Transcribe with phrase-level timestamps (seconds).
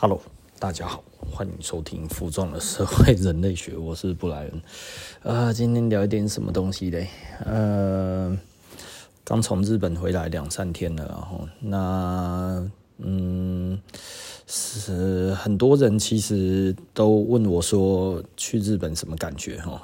[0.00, 0.22] Hello，
[0.60, 4.62] 大家好，欢迎收听《服装的社会人类学》，我是布莱恩。
[5.24, 7.08] 呃，今天聊一点什么东西嘞？
[7.44, 8.38] 呃，
[9.24, 13.76] 刚从日本回来两三天了，然后那嗯，
[14.46, 19.60] 是很多人其实都问我说，去日本什么感觉？
[19.62, 19.82] 哈，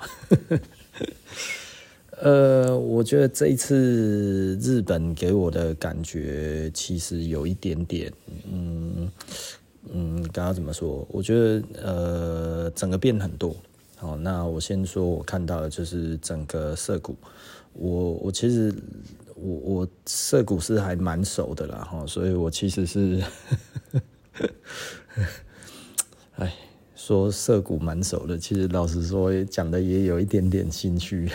[2.23, 8.13] 呃，我觉得这一次日本给我的感觉其实有一点点，
[8.49, 9.11] 嗯。
[9.93, 11.07] 嗯，刚刚怎么说？
[11.11, 13.55] 我觉得呃，整个变很多。
[13.97, 17.17] 好，那我先说，我看到的就是整个涩谷。
[17.73, 18.75] 我我其实
[19.35, 23.23] 我我涩谷是还蛮熟的啦，哈，所以我其实是，
[26.37, 26.55] 哎，
[26.95, 31.29] 说涩谷蛮熟的，其实老实说，讲的也有一点点心虚。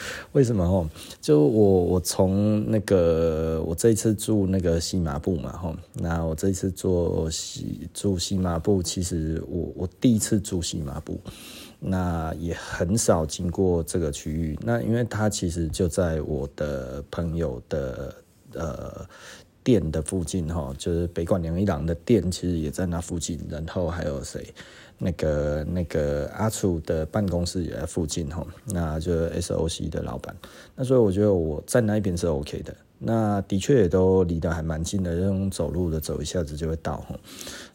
[0.32, 0.88] 为什么哦？
[1.20, 11.20] 就我我从那个我这一次住那个西麻布嘛吼，那我这一次做西住西麻布，其实我我第一次住西麻布，
[11.78, 14.58] 那也很少经过这个区域。
[14.62, 18.14] 那因为它其实就在我的朋友的
[18.54, 19.06] 呃
[19.62, 23.38] 店的附近哈，就是北馆良一郎的店，其实也在那附近。
[23.50, 24.54] 然后还有谁？
[24.98, 30.34] 那个那个阿楚的办公室也在附近哈，那就 SOC 的老板，
[30.74, 37.14] 那所以我觉得我在那一边是 OK 的，那的确也都离得还蛮近的，用走路的走一下子就会到哈。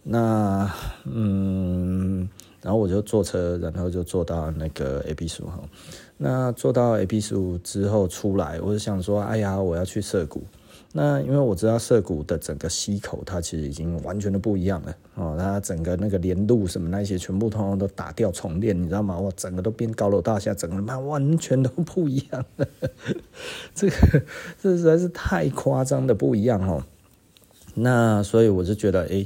[0.04, 0.70] 那
[1.06, 2.28] 嗯，
[2.62, 5.60] 然后我就坐车，然后就坐到那个 A B 树哈，
[6.18, 10.44] 那坐到 A B 树之后出来，我就想说，哎呀，我要去涩谷。
[10.96, 19.18] 那因为我知道涩谷的整个溪口，它其实已经完全的不一样了哦，它整个那个连路什么那些全部通通都打掉重练，你知道吗？
[19.18, 22.68] 哇，整个都变高楼大厦，整个妈完全都不一样了，
[23.74, 24.22] 这个
[24.62, 26.84] 这实在是太夸张的不一样哦。
[27.74, 29.26] 那所以我就觉得，哎，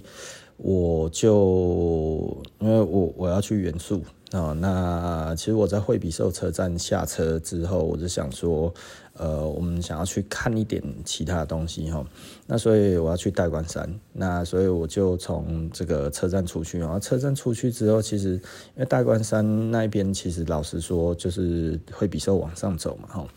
[0.56, 4.02] 我就因为我我要去元素。
[4.34, 8.74] 哦，那其实我在惠比寿车站下车之后，我就想说，
[9.18, 12.06] 呃，我们想要去看一点其他的东西哈。
[12.46, 16.80] 那所以我要去代官山，那所以我就从这个车站出去。
[16.80, 18.40] 然后车站出去之后，其实因
[18.78, 23.28] 为代官山那边其实老实说，就是会比寿往上走嘛哈。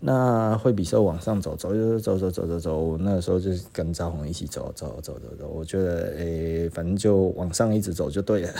[0.00, 5.48] 那会比寿往上走，走走走走走走走，那个时候就跟赵红一起走走走走走。
[5.48, 8.50] 我觉得，诶、反正就往上一直走就对了。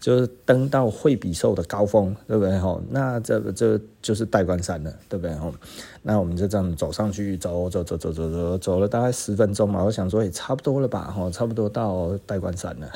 [0.00, 2.58] 就是登到惠比寿的高峰，对不对？
[2.58, 5.34] 吼，那这个这就是代官山了，对不对？
[5.36, 5.52] 吼，
[6.02, 9.82] 那我们就这样走上去，走走走走走走，走了大概十分钟嘛。
[9.82, 11.10] 我想说，也差不多了吧？
[11.10, 12.88] 吼，差不多到代官山了。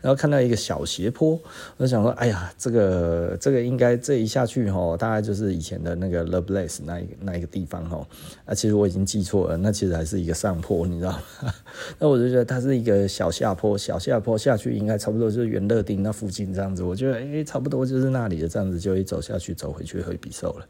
[0.00, 1.40] 然后看到一个小斜坡，
[1.76, 8.06] 我就想说，哎呀，这个这个应该这一下去吼，大概就是以前的那个 Love Place 那一个那一个地方吼。
[8.44, 11.54] 啊，其实我已经记错了，那其实还是一个上坡，你知道吗？
[11.98, 16.82] 那我就觉得它是一个小下坡，小下坡下去应该差不多就是元乐町那附近这样子。
[16.82, 20.66] 我觉得哎，差不多就是那里的这样子，就一走下去，走回去惠比瘦了，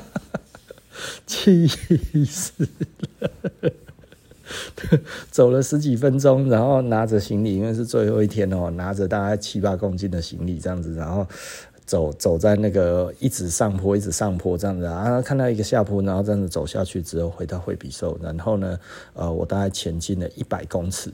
[1.26, 2.52] 气死
[3.62, 3.70] 了。
[5.30, 11.26] 走了十几分钟，然后拿着行李，因为是最后一天哦，拿着大概七八公斤的行李这样子，然后
[11.84, 18.78] 走走在那个一直上坡，一直上坡这样子啊，看到一个下坡，然后这样子走下去之后回到惠比寿，然后呢，
[19.14, 21.10] 呃，我大概前进了一百公尺，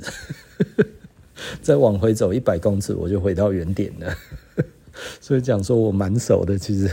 [1.63, 4.15] 再往回走一百公尺，我就回到原点了，
[5.21, 6.91] 所以讲说我蛮熟的，其实。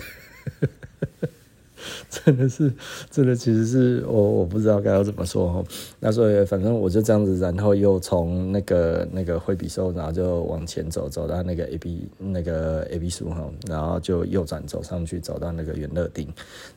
[2.10, 2.72] 真的是，
[3.10, 5.64] 真的其实是我我不知道该要怎么说哈。
[6.00, 16.28] 那所以反正我就这样子，然后又从那个那个惠比寿，然后就往前走，走到那个 A B 那个 A B 树哈，然后就右转走上去，走到那个元乐町。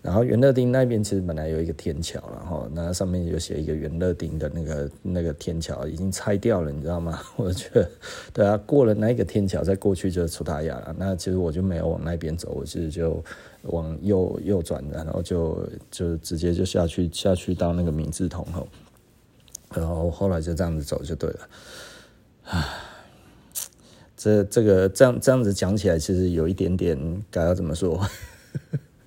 [0.02, 7.20] 然后元乐町那边其实本来有一个天桥，然后那上面有写一个元乐町的那个那个天桥已经拆掉了，你知道吗？
[7.36, 7.88] 我觉得
[8.32, 10.94] 对啊，过了那个天桥再过去就是出大雅了。
[10.98, 13.22] 那其实我就没有往那边走，我其实就。
[13.68, 18.66] 往右右转，然后就就直接就下去下去到那个明治通后，
[19.74, 21.48] 然后后来就这样子走就对了。
[22.44, 22.64] 唉，
[24.16, 28.00] 这这个这样这样子讲起来，其实有一点点该要怎么说？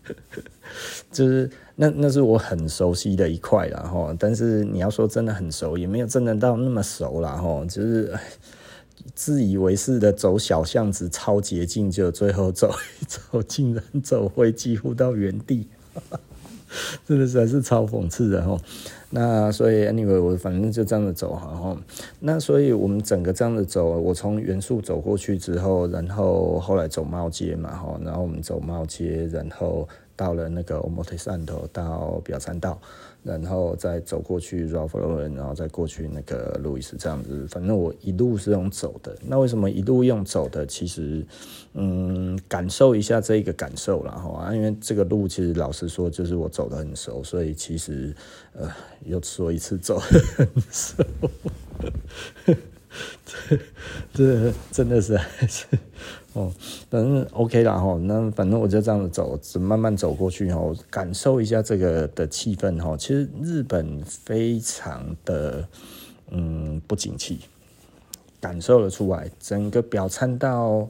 [1.11, 8.13] 就是那那是我很熟悉的一块了哈，但是你要说真的很熟，也没有真的到那么熟了哈，就是。
[9.19, 15.67] 自以为是的走小巷子超捷径，就最后走一走，竟然走回几乎到原地，
[17.05, 18.57] 真的实在是超讽刺的哈。
[19.09, 21.75] 那所以 anyway，我反正就这样子走哈。
[22.21, 29.85] 那所以我们整个这样子走，我从原宿走过去之后，然后后来走猫街嘛哈，然后我们走猫街，然后
[30.15, 32.79] 到了那个表参道到表参道，
[33.21, 37.45] 然后再走过去 Ralph Lauren，然后再过去那个路易斯这样子。
[37.47, 39.17] 反正我一路是用走的。
[39.25, 40.65] 那为什么一路用走的？
[40.65, 41.25] 其实，
[41.73, 48.15] 嗯，感受一下这一个感受啦哈啊，因为这个路其实老实说，就是我走得很熟，所以其实
[48.53, 48.71] 呃，
[49.05, 51.03] 又说一次走得很熟。
[54.13, 55.65] 这真的是还是
[56.33, 56.51] 哦，
[56.89, 57.97] 反正 OK 啦哈。
[58.03, 62.95] 那反正我就这样子走，只慢慢走过去哈，感受一下这个的气氛哈。
[62.95, 65.67] 其实日本非常的
[66.29, 67.39] 嗯不景气，
[68.39, 69.29] 感受得出来。
[69.39, 70.87] 整个表参道，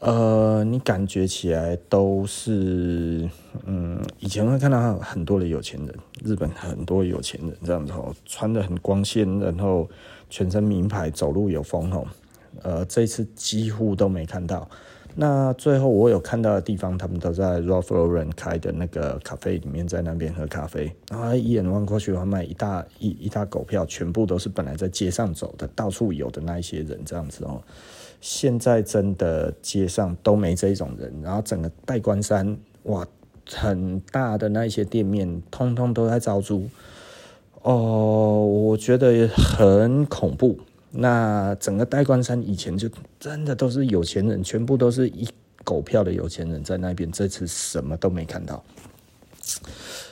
[0.00, 3.28] 呃，你感觉起来都是
[3.64, 9.88] 嗯，以前会看到很多的有钱人，日本很多有钱人这样子哦，穿得很光鲜，然后。
[10.32, 12.06] 全身名牌，走路有风吼，
[12.62, 14.68] 呃，这次几乎都没看到。
[15.16, 20.90] 那最后我有看到的地方，他们都在 Ralph Lauren 开的那个咖啡里面，在那边喝咖啡。
[21.10, 27.60] 然后一眼望过去，他卖一大一一大狗票，全部都是本来在街上走的，到处有的那一些人这样子哦。
[28.20, 33.04] 现在真的街上都没这种人，然后整个代官山哇，
[33.52, 36.68] 很大的那一些店面，通通都在招租。
[37.62, 40.56] 哦，我觉得很恐怖。
[40.90, 42.88] 那整个代官山以前就
[43.18, 45.28] 真的都是有钱人，全部都是一
[45.64, 47.10] 狗票的有钱人在那边。
[47.12, 48.62] 这次什么都没看到，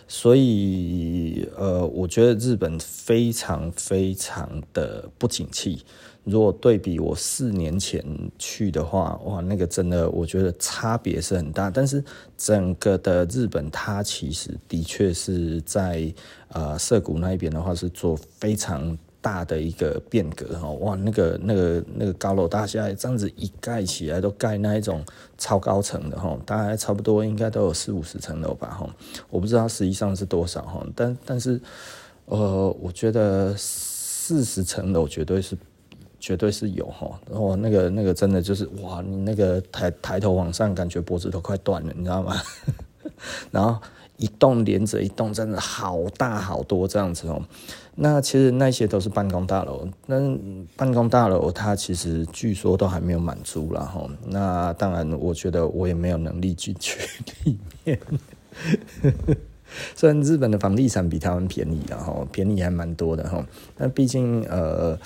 [0.07, 5.85] 所以呃，我觉得日本非常非常的不景气。
[6.25, 8.05] 如果对比我四年前
[8.39, 11.71] 去的话，哇，那个真的我觉得差别是很大。
[11.71, 12.05] 但是
[12.37, 16.13] 整个的日本，它其实的确是在
[16.49, 20.71] 呃涩谷那一边的话，是做非常大的一个变革哈。
[20.71, 25.05] 哇，那个那个那个高楼大厦这样子一盖起来，都盖那一种
[25.37, 28.89] 超高层的哈，大概差不多应该都有四五十层楼吧哈。
[29.31, 31.61] 我不知道实际上是多少哈，但但是
[32.27, 35.57] 呃，我觉得四十层楼绝对是。
[36.21, 42.35] 绝对是有哈，然后那个那个真的就是哇，你那个抬抬头往上，感觉脖子都快断了，你知道吗？
[43.53, 43.81] 然后
[44.17, 47.41] 一栋连着一栋，真的好大好多这样子哦。
[48.01, 50.17] 那其实那些都是办公大楼，那
[50.77, 54.09] 办公大楼它其实据说都还没有满租了哈。
[54.25, 57.01] 那当然，我觉得我也没有能力进去
[57.45, 57.99] 里面。
[59.97, 63.45] 虽然日本的房地产比他们便宜然后便宜还蛮多的哈，
[63.77, 64.99] 但毕竟呃。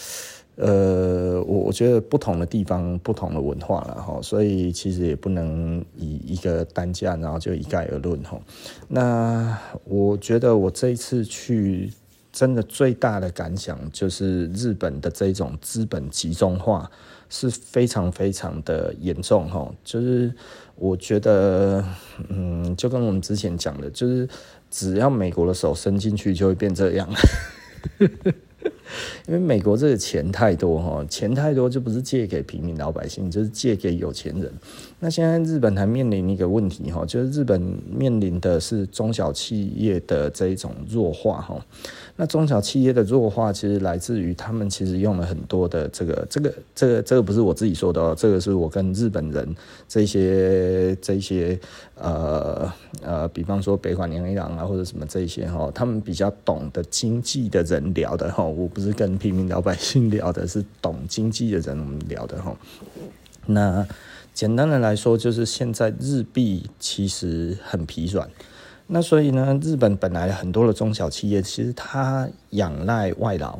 [0.56, 8.38] 呃，我我觉得不同的地方，不同的文化了哈，所以其实也不能以一个单价，然后就一概而论哈。
[8.86, 11.90] 那我觉得我这一次去，
[12.32, 16.90] 真的最大的感想就是日本的这种资本集中化
[17.28, 19.70] 是非常非常的严重哈。
[19.84, 20.32] 就是
[20.76, 21.84] 我觉得，
[22.28, 24.26] 嗯，就跟我们之前讲的，就是
[24.70, 27.08] 只要美国的手伸进去，就会变这样。
[29.26, 34.52] 因为美国这个钱太多哈，钱太多就不是借给平民老百姓，就是借给有钱人。
[35.04, 37.60] 那现在日本还面临一个问题哈，就是日本
[37.90, 41.60] 面临的是中小企业的这一种弱化哈。
[42.14, 49.56] 那中小企业的弱化其实来自于他们其实用了很多的这个这个这个这个不是我自己说的哦，这个是我跟日本人
[49.88, 51.58] 这些这些
[51.96, 52.72] 呃
[53.02, 62.56] 呃，比方说北环洋一郎啊或者什么这些哈，他们比较懂得经济的人聊的哈，我不是跟平民老百姓聊的，是懂经济的人聊的哈。
[63.46, 63.84] 那
[64.34, 68.28] 简单的来说，就是现在日币其实很疲软。
[68.86, 73.58] 那所以呢，日本本来很多的中小企业，其实它仰赖外劳。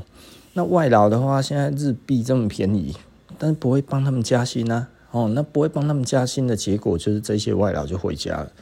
[0.55, 2.95] 那外劳的话，现在日币这么便宜，
[3.39, 4.89] 但是不会帮他们加薪啊。
[5.11, 8.53] 哦，那不会帮他们加薪的结果，就是这些外劳就回家了。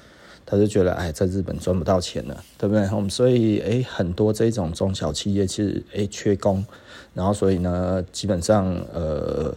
[0.45, 2.89] 他就觉得，哎，在日本赚不到钱了，对不对？
[2.93, 6.65] 我们所以，哎，很多这种中小企业其实，哎，缺工。
[7.13, 9.55] 然后，所以呢，基本上，呃。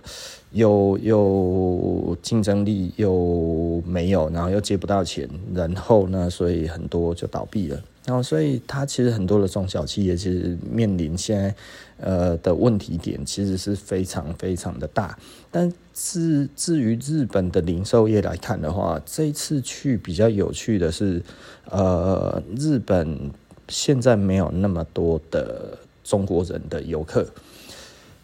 [0.53, 7.83] 又又竞争力又没有，然后又借不到钱，然后呢，所以很多就倒闭了。
[8.05, 11.55] 然后，所以它其实很多的中小企业其实面临现在
[11.97, 15.17] 呃的问题点，其实是非常非常的大。
[15.49, 21.21] 但是至于日本的零售业来看的话，这一次去比较有趣的是，
[21.69, 23.31] 呃，日本
[23.69, 27.25] 现在没有那么多的中国人的游客。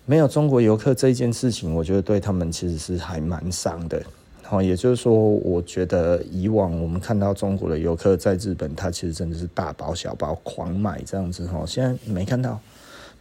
[0.06, 4.02] 没有中国游客这件事情，我觉得对他们其实是还蛮伤的。
[4.42, 11.64] 好，也就是说，我觉得以往我们看到中国的游客在日本，他其实真的是大包小包狂买这样子哈。
[11.68, 12.60] 现在没看到，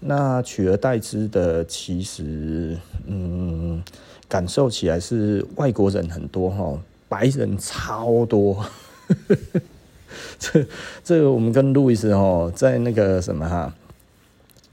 [0.01, 3.83] 那取而代之的，其实嗯，
[4.29, 8.65] 感受起来是外国人很多哈，白人超多。
[10.39, 10.67] 这
[11.03, 13.75] 这个我们跟路易斯哦，在那个什么哈，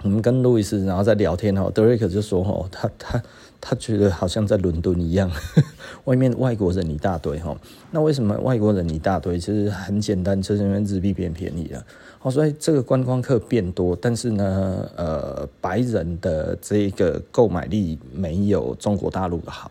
[0.03, 3.23] 我们跟路易斯然后在聊天哦，德瑞克就说哦，他他
[3.61, 5.31] 他觉得好像在伦敦一样，
[6.05, 7.55] 外面外国人一大堆哈。
[7.91, 9.39] 那为什么外国人一大堆？
[9.39, 11.83] 其实很简单，就是因为日币变便宜了。
[12.25, 19.69] 哦，所以这个观光客变多，但是呢，呃，白人的这个购买力没有中国大陆的好。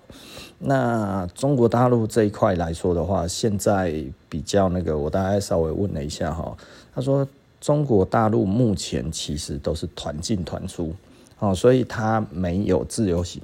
[0.60, 6.56] 那中国大陆这一块来说的话，现在比较那个，我大概稍微问了一下哈，
[6.94, 7.26] 他说
[7.60, 10.94] 中国大陆目前其实都是团进团出，
[11.40, 13.42] 哦，所以他没有自由行。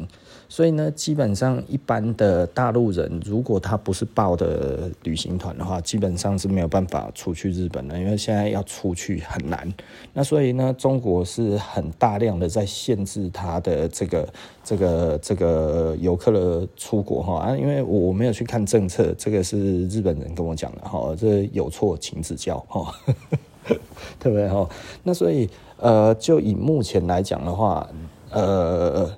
[0.52, 9.72] 所以呢，基本上一般的大陆人，如果他不是报的旅行团的话，基本上是没有办法出去日本的，因为现在要出去很难。
[10.12, 14.28] 那所以呢，中国是很大量的在限制他的这个
[14.64, 22.92] 这个这个游客的出国哈啊，因为我没有去看政策，这个是日本人跟我讲的哈，这有错请指教哈，
[24.18, 24.68] 对不对哈？
[25.04, 27.88] 那所以呃，就以目前来讲的话，
[28.32, 29.08] 呃。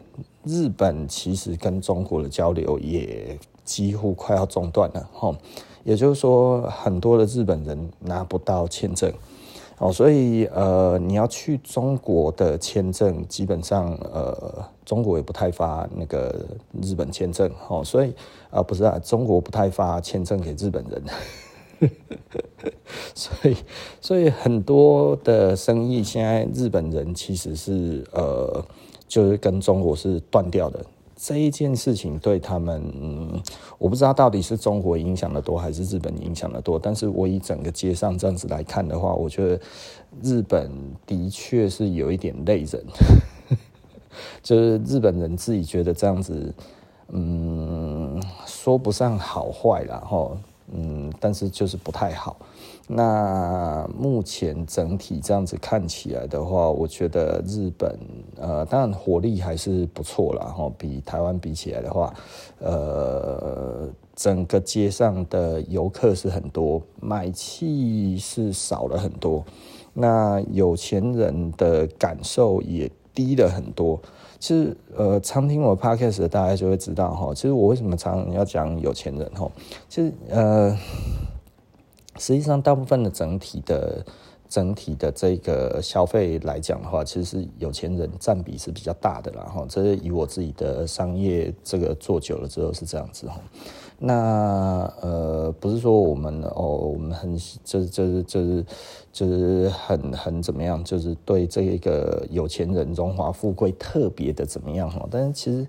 [0.45, 5.33] 日本其实跟中国的交流也几乎快要中断了，哈，
[5.85, 9.13] 也就是说，很多的日本人拿不到签证，
[9.79, 16.45] 哦，所以呃，你要去中国的签证，基本上呃，中国也不太发那个
[16.83, 18.13] 日本签证，哦，所以、
[18.67, 21.91] 不是啊，中国不太发签证给日本人，
[23.15, 23.57] 所以
[24.01, 28.65] 所以很多的生意现在日本人其实是呃。
[29.13, 30.83] 就是跟中国是断掉的
[31.15, 33.43] 这一件事情，对他们，嗯，
[33.77, 36.79] 我不知道到底是中国影响的多还是日本影响的多。
[36.79, 39.61] 但是我以整个街上这样子来看的话，我觉得
[40.23, 40.71] 日本
[41.05, 42.83] 的确是有一点累人，
[44.43, 46.55] 就是日本人自己觉得这样子，
[47.09, 50.35] 嗯，说不上好坏啦，齁，
[50.73, 52.35] 嗯，但是就是不太好。
[52.95, 57.99] 那目前整体这样子看起来的话，我觉得日本
[58.37, 62.13] 呃，当然活力还是不错啦，哈，比台湾比起来的话，
[62.59, 69.43] 呃，整个街上的游客是很多，买气是少了很多，
[69.95, 73.99] 那有钱人的感受也低了很多。
[74.39, 79.51] 其实呃，常听我 podcast 的大家就会知道哈，其实我为什么常常要讲有钱人哈，
[79.89, 80.77] 其实呃。
[82.19, 84.05] 实际上，大部分的整体的
[84.49, 89.45] 整体的这个消费来讲的话，其实是有钱人占比是比较大的啦。
[89.45, 93.41] 哈，这是以我自己的商业这个做久了之后是这样子哈。
[93.99, 98.67] 那呃，不是说我们哦，我们很就是就是就是
[99.13, 105.09] 就是很很怎么样，就是对这个有钱人荣华富贵特别的怎么样哈。
[105.11, 105.67] 但是其实。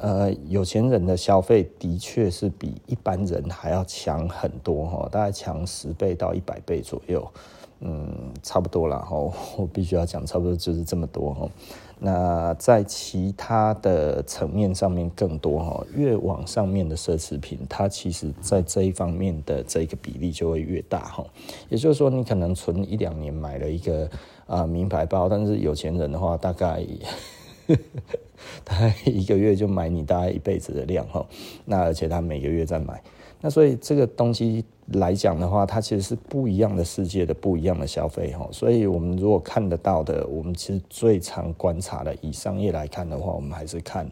[0.00, 7.28] 呃，有钱人的消费的确是比一般人还要强很多哈，大概强十倍到一百倍左右，
[7.80, 9.16] 嗯，差不多了哈。
[9.58, 11.48] 我必须要讲，差不多就是这么多哈。
[11.98, 21.26] 那在其他的层面上面更多哈，越往上面的奢侈品，它其实在这一方面的这个比例就会越大哈。
[21.68, 24.08] 也就是说，你可能存一两年买了一个
[24.46, 26.86] 啊名牌包，但是有钱人的话，大概。
[28.64, 31.24] 他一个月就买你大概一辈子的量哈，
[31.64, 33.02] 那而且他每个月在买，
[33.40, 38.48] 那所以这个东西来讲的话，它其实是不一样的世界的不一样的消费哈。
[38.52, 44.10] 所以我们如果看得到的，我们其实最常观察的，以商业来看的话，我们还是看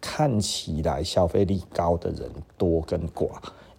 [0.00, 3.30] 看起来消费力高的人多跟寡。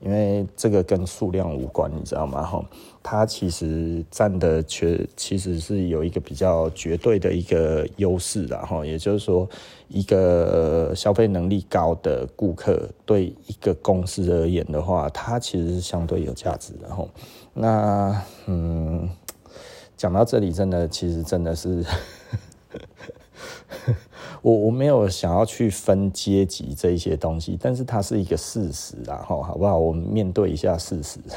[0.04, 2.44] 因为这个跟数量无关，你知道吗？
[2.44, 2.64] 哈，
[3.02, 8.86] 它其实占的确其实是有一个比较绝对的一个优势的哈。
[8.86, 9.48] 也就是说，
[9.88, 17.08] 一个消费能力高的顾客对一个公司而言的话，它其实是相对有价值的哈。
[17.54, 19.10] 那嗯，
[19.96, 21.86] 讲到这里，真的其实真的是。
[24.42, 29.78] 我我没有想要去分阶级这一些东西，但是它是一个事实啊，哈，好不好？
[29.78, 31.20] 我们面对一下事实。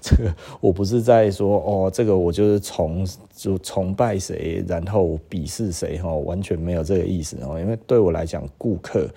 [0.00, 7.58] 这个我不是在说哦，这个我就是崇就崇拜谁，然后鄙视谁，哈，完全没有这个意思哦。
[7.58, 9.08] 因为对我来讲，顾客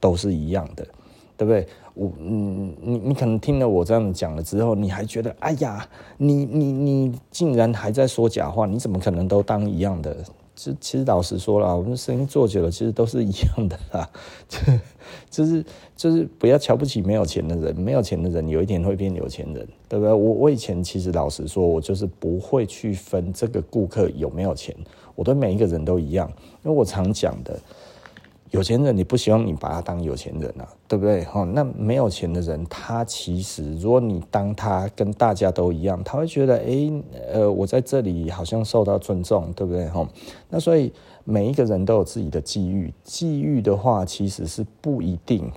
[0.00, 0.86] 都是一样的，
[1.36, 1.66] 对不对？
[1.94, 5.86] 我嗯，你你可能听了我这样讲了之后，你还觉得，哎呀，
[6.16, 10.16] 你你你竟然还在说假话，你怎么可能都当一样的？
[10.80, 14.10] 其实老实说了，我们生意做久了，其实都是一样的啦。
[15.30, 15.64] 就是
[15.96, 20.12] 就是不要瞧不起没有钱的人，没有钱的人有一天会变有钱人，对不对？
[20.12, 24.74] 我我以前其实老实说，我就是不会去分这个顾客有没有钱，
[25.14, 26.30] 我对每一个人都一样，
[26.62, 27.58] 因为我常讲的，
[28.52, 31.24] 有钱人，你不希望你把他当有钱人啊，对不对？
[31.24, 36.92] 哈，那没有钱的人，他其实如果你当他跟大家都一样，他会觉得，哎，
[37.32, 39.88] 呃，我在这里好像受到尊重，对不对？
[39.88, 40.06] 哈，
[40.50, 40.92] 那所以
[41.24, 45.50] 每一个人都有自己的际遇，际遇的话，其实是不一定，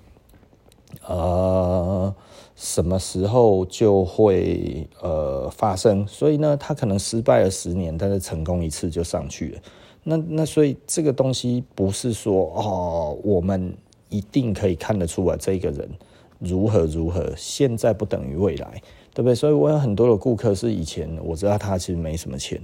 [1.06, 2.16] 呃，
[2.56, 6.08] 什么时候就会呃发生。
[6.08, 9.60] 所以呢，他可能失败了十年，但是成功一次就上去了。
[10.08, 13.76] 那那所以这个东西不是说哦，我们
[14.10, 15.90] 一定可以看得出来这个人
[16.38, 18.82] 如何如何，现在不等于未来，
[19.16, 19.34] 对不对？
[19.34, 22.62] 所以我有很多的顾客是以前我知道他其实没什么钱，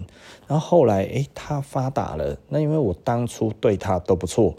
[0.47, 4.55] 然后后来诶他发达了，那因为我当初对他都不错。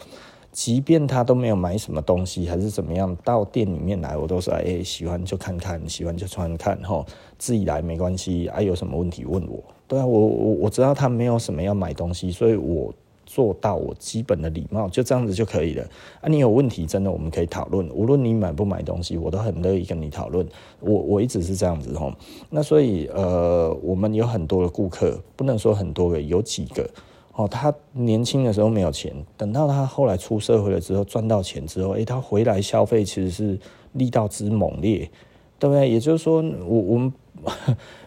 [0.51, 7.07] 即便他都没有买什么东西，还是怎么样，到店里面来，我都说，哎、喜欢就看看，喜欢就穿看，吼，
[7.39, 9.65] 自己来没关系，哎、有什么问题问我。
[9.93, 12.91] 对啊，我我我知道他没有什么要买东西，所以我
[13.27, 15.85] 做到我基本的礼貌，就这样子就可以了。
[16.23, 20.49] 啊，你有问题，真的我们可以讨论，无论你买不买东西，我都很乐意跟你讨论。
[20.81, 22.11] 我我一直是这样子吼，
[22.49, 26.89] 那所以呃，我们有很多的顾客，不能说很多个，有几个。
[27.35, 33.59] 哦，他年轻的时候没有钱，等到他后来出社会了之后赚到钱之后，诶，他回来消费其实是
[33.93, 35.11] 力道之猛烈，
[35.59, 35.91] 对不对？
[35.91, 37.13] 也就是说，我我们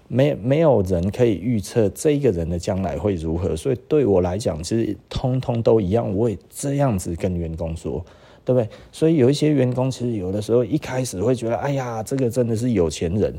[0.08, 8.06] 没没有人可以预测这一个人的将来会如何，所以对我来讲，其实通通都一样，我也这样子跟员工说，
[8.44, 8.70] 对不对？
[8.92, 13.34] 所以有一些员工其实有的时候一开始会觉得，哎呀，这个真的是有钱人。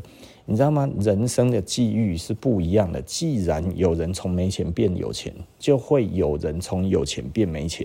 [0.49, 0.88] 你知道吗？
[1.00, 3.02] 人生的际遇是不一样的。
[3.02, 7.85] 既然有人从没钱变有钱，就会有人从有钱变没钱。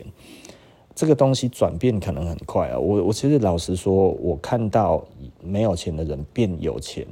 [0.94, 2.78] 这个东西转变可能很快啊。
[2.78, 5.04] 我我其实老实说，我看到
[5.42, 7.04] 没有钱的人变有钱，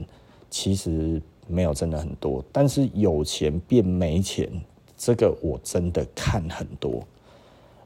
[0.51, 1.19] 其实
[1.49, 2.43] 没有真的很多。
[2.51, 4.49] 但是有钱变没钱，
[4.95, 7.03] 这个我真的看很多。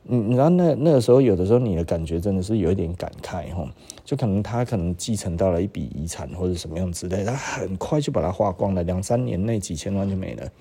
[0.05, 3.65] 你你知道那那个时候，有的时候你的感觉真的是有一点感慨哈，
[4.03, 10.51] 就可能他可能继承到了一笔遗产或者什么样之类，他很快就把它花光了，两三年内几千万就没了。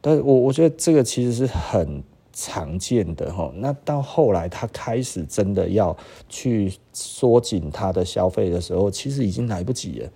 [0.00, 2.00] 但我我觉得这个其实是很
[2.32, 3.52] 常见的哈。
[3.56, 5.96] 那到后来他开始真的要
[6.28, 10.08] 去缩紧他的消费的时候，其实已经来不及了。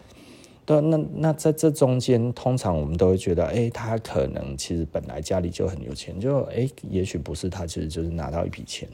[0.67, 8.89] 对，那那在这中间，通常我们都会觉得，哎、他可能其实本来家里就很有钱，就哎、也许不是，他其实就是拿到一笔钱。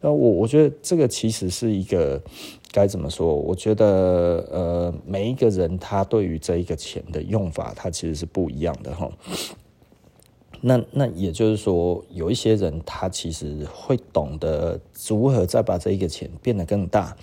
[0.00, 2.22] 那我我觉得这个其实是一个
[2.70, 3.34] 该怎么说？
[3.34, 9.10] 我觉得呃，每一个人他对于这一个钱的用法，他其实是不一样的哈。
[10.60, 14.78] 那那也就是说，有一些人他其实会懂得
[15.08, 17.16] 如何再把这一个钱变得更大，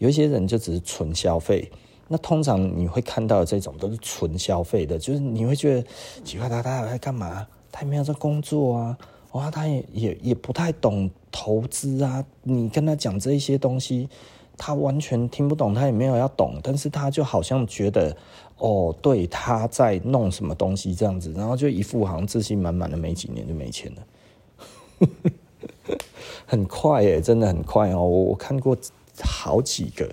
[0.00, 1.70] 有一些人就只是纯消费。
[2.08, 5.88] 那通常你会看到的这种都是纯消费的，就是你会觉得
[6.24, 7.46] 奇怪，他他在干嘛？
[7.72, 8.98] 他也没有在工作啊，
[9.32, 12.24] 哇，他也也也不太懂投资啊。
[12.42, 14.08] 你跟他讲这一些东西，
[14.56, 18.16] 他完全听不懂，他也没有要懂，但是他就好像觉得
[18.58, 25.08] 哦，对，他在弄什么东西这样子，然后就一副好像自信满满的，没几年就没钱了，
[26.46, 28.74] 很快耶，真的很快哦，我我看过
[29.22, 30.08] 好几个。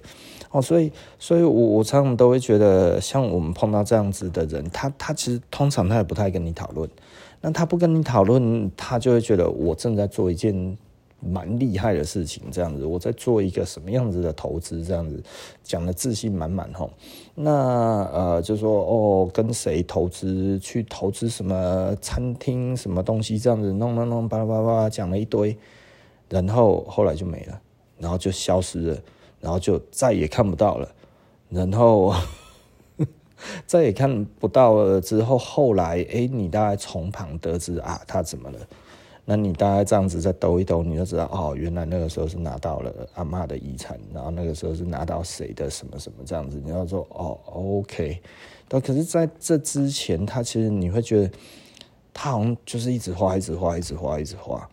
[0.54, 6.88] 哦，所以，所以我我常常都会觉得，像我们碰到这样子的人，他他其实通常他也不太跟你讨论，
[7.42, 10.78] 那他不跟你讨论，他就会觉得我正在做一件
[11.20, 15.20] 蛮厉害的事情，这样子，我在做一个什么样子的投资，这样子
[15.64, 16.92] 讲的自信满满吼。
[17.34, 17.52] 那
[18.14, 25.58] 呃，就说哦，跟谁投资，去投资什么餐厅什么东西，这样子弄弄弄，巴拉巴拉讲了一堆，
[26.30, 27.60] 然后后来就没了，
[27.98, 28.98] 然后就消失了。
[29.44, 30.90] 然后就再也看不到了，
[31.50, 32.16] 然后
[33.68, 38.60] 再也看不到了之后，后来哎，你大概从旁得知啊，他怎么了？
[39.26, 48.22] 那你大概这样子再抖一抖，你就知道哦，原来那个时候是拿到了阿嬷的遗产，然后那个时候是拿到谁的什么什么这样子，你要说哦，OK。
[48.70, 51.30] 但可是在这之前，他其实你会觉得
[52.14, 54.70] 他好像就是一直花，一直花，一直花，一直花。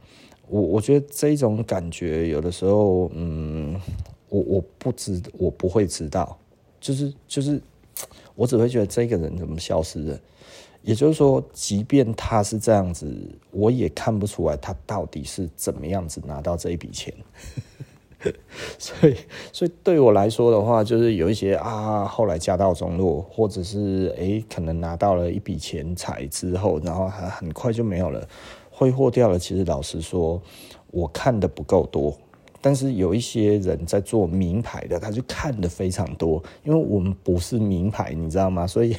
[0.46, 3.80] 我我觉得这种感觉有的时候，嗯。
[4.30, 6.38] 我我不知，我不会知道，
[6.80, 7.60] 就是就是，
[8.34, 10.18] 我只会觉得这个人怎么消失了。
[10.82, 13.14] 也就是说，即便他是这样子，
[13.50, 17.12] 我也看不出来他到底是怎么样子拿到这一笔钱。
[18.78, 19.16] 所以，
[19.52, 28.28] 所以对我来说的话，就是有一些啊，后来家道中落，或者是诶，可能拿到了一笔钱财之后，然后还很快就没有了，
[28.70, 29.38] 挥霍掉了。
[29.38, 30.40] 其实老实说，
[30.90, 32.16] 我看的不够多。
[32.60, 38.66] 但是有一些人在做名牌的，他就看得非常多，因为我们不是名牌，你知道吗？
[38.66, 38.94] 所以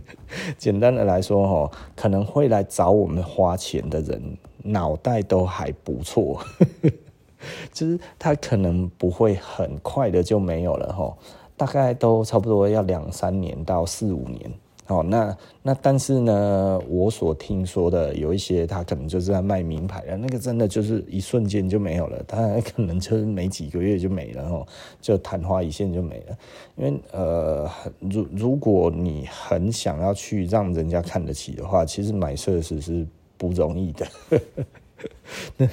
[0.58, 6.40] 简单的来说，哈，可能会来找我们花钱的人，脑袋都还不错。
[7.72, 11.16] 就是他可能不会很快的就没有了哈，
[11.56, 14.50] 大概都差不多要两三年到四五年。
[14.88, 24.66] 哦，那那但是呢，我所听说的有一些，他可能就是在卖名牌的，那个真的就是一瞬间就没有了，他可能就是没几个月就没了哦，
[25.02, 26.38] 就昙花一现就没了。
[26.76, 27.70] 因为呃，
[28.00, 34.06] 如如果你很想要去让人家看得起的话，其实买设施是不容易的。
[35.58, 35.68] 那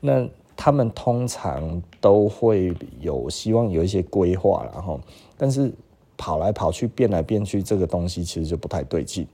[0.00, 4.98] 那他们通常都会有希望有一些规划，然后
[5.36, 5.70] 但是。
[6.24, 9.28] 跑来跑去，变来变去，这个东西其实就不太对劲。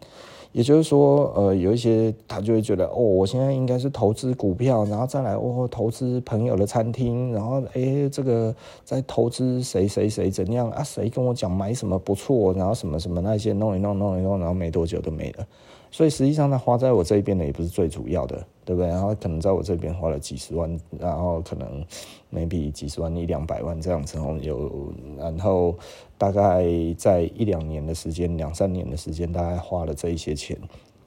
[0.50, 8.52] 也就是说，呃，有一些他就会觉得，哦，我现在应该是投资股票，然后再来哦，投资朋友的餐厅，然后诶，这个
[8.84, 10.82] 再投资谁谁谁怎样啊？
[10.82, 15.46] 谁跟我讲买什么不错，然后什么什么那些弄一弄弄一弄，然后没多久都没了。
[15.92, 18.88] 所以实际上，他花在我这一边的也不是最主要的，对不对？
[18.88, 21.84] 然后可能在我这边花了几十万，然后可能
[22.32, 25.76] maybe 几十万一两百万这样子，有，然后
[26.16, 26.64] 大概
[26.96, 30.56] 在一两年的时间，两三年的时间，大概花了这一些钱，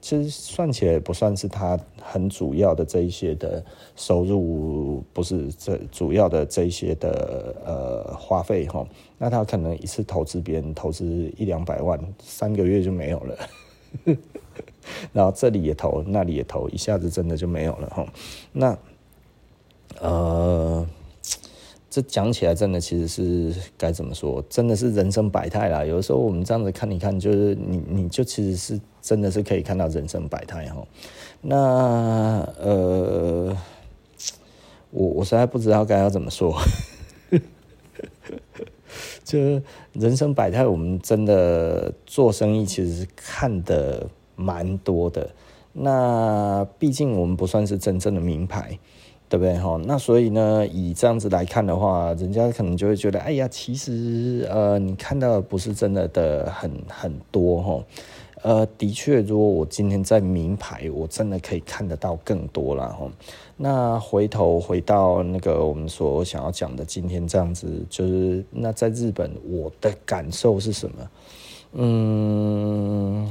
[0.02, 3.64] 其实算起来不算是他很主要的这一些的
[3.96, 8.86] 收入，不是这主要的这一些的呃花费哈。
[9.16, 13.38] 那他可能一次投资别人投资一两百万，三个月就没有了。
[15.12, 18.06] 然后这里也投，那里也投，一下子真的就没有了哈。
[18.52, 18.78] 那
[20.00, 20.86] 呃，
[21.88, 24.44] 这讲起来真的其实是该怎么说？
[24.48, 25.84] 真的是人生百态啦。
[25.84, 30.86] 有的时候我们这样子看一看，就是你你就其实是真的是可以看到人生百态哈。
[31.40, 31.56] 那
[32.58, 33.56] 呃，
[34.90, 36.54] 我我实在不知道该要怎么说。
[39.24, 39.38] 就
[39.94, 45.30] 人生百态，我们真的做生意其实是看的蛮多的。
[45.72, 48.78] 那毕竟我们不算是真正的名牌，
[49.28, 49.80] 对不对哈？
[49.84, 57.84] 那所以呢，以这样子来看的话，人家可能就会觉得，哎呀，其实呃，你看到的不是真的的很很多哈。
[58.42, 63.10] 呃，的确，如果我今天在名牌，我真的可以看得到更多了哈。
[63.56, 71.10] 那回头回到那个我们所想要讲的，今天这样子，就是那在日本，我的感受是什么？
[71.76, 73.23] 嗯，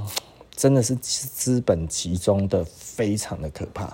[0.63, 3.93] 真的是资本集中的非常的可怕。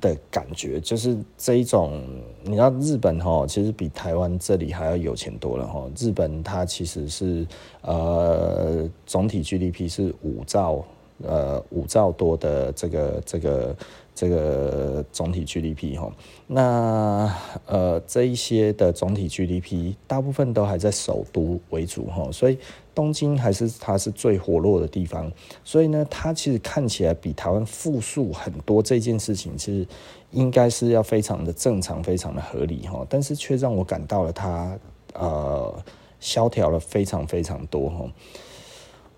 [0.00, 2.00] 的感觉就是这一种，
[2.42, 5.90] 你知道日本哈，其实比台湾这里还要有钱多了哈。
[5.96, 7.44] 日本它其实是
[7.80, 10.84] 呃总体 GDP 是五兆
[11.22, 13.76] 呃五兆多的这个这个
[14.14, 16.12] 这个总体 GDP 哈。
[16.46, 17.34] 那
[17.66, 22.58] 呃这一些的总体 GDP 大部分都还在首都为主哈，所以。
[22.94, 25.28] 东京还是它是最活络的地方，
[25.64, 28.80] 所以呢，它其实看起来比台湾富庶很多。
[28.80, 29.84] 这件事情其实
[30.30, 34.78] 应该是要非常的正常、非常的合理哈，但是却让我感到了它
[35.14, 35.74] 呃
[36.20, 38.08] 萧条了非常非常多哈。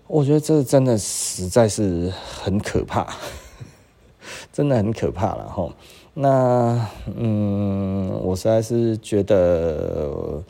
[0.07, 3.07] 我觉得这真的实在是很可怕，
[4.51, 5.69] 真的很可怕了哈。
[6.13, 10.43] 那嗯，我实在是觉得。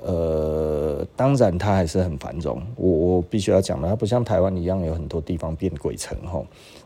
[0.00, 2.62] 呃，当然，它还是很繁荣。
[2.76, 6.40] 我我必须要讲的，它不像台湾一样有很多地方变鬼城哈。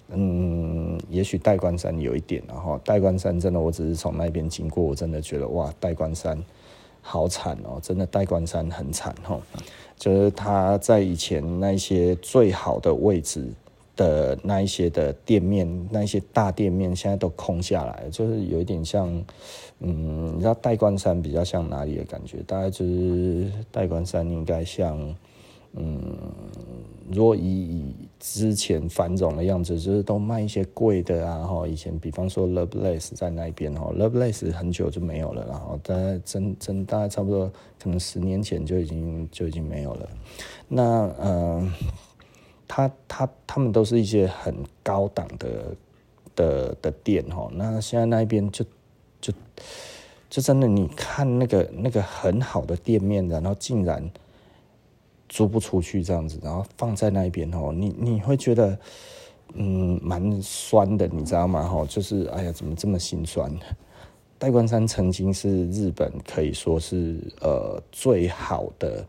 [0.09, 6.43] 嗯，也许代官山有一点，然后代官山真的，我只是从那边经过，我真的觉得哇，代官山
[7.03, 9.39] 好惨哦，真的代官山很惨哈。
[10.03, 13.47] 就是他在以前那些最好的位置
[13.95, 19.09] 的那一些的店面，那一些大店面，现在都空下来，就是有一点像。
[19.85, 22.39] 嗯，你知道代官山比较像哪里的感觉？
[22.47, 24.99] 大概就是代官山应该像，
[25.75, 26.01] 嗯，
[27.11, 31.45] 如果以以之前繁荣的样子，就是都卖一些贵的啊。
[31.45, 37.51] 哈，以前比方说 Lovelace 在那边哈，Lovelace 很久就没有了，然后大概真真大概差不多
[37.83, 40.09] 可能十年前就已经就已经没有了。
[40.69, 40.83] 那
[41.19, 41.73] 呃，
[42.69, 44.55] 他他他们都是一些很
[44.85, 45.77] 高档的
[46.37, 47.51] 的的店哈。
[47.53, 48.65] 那现在那边就。
[49.21, 49.33] 就
[50.29, 54.03] 就真的，你看那个那个很好的店面，然后竟然
[55.33, 58.79] 租不出去这样子，然后放在那边哦，你你会觉得
[59.55, 61.63] 嗯蛮酸的，你知道吗？
[61.67, 63.51] 哈，就是哎呀，怎么这么心酸？
[64.39, 69.03] 代官山曾经是日本可以说是呃最好的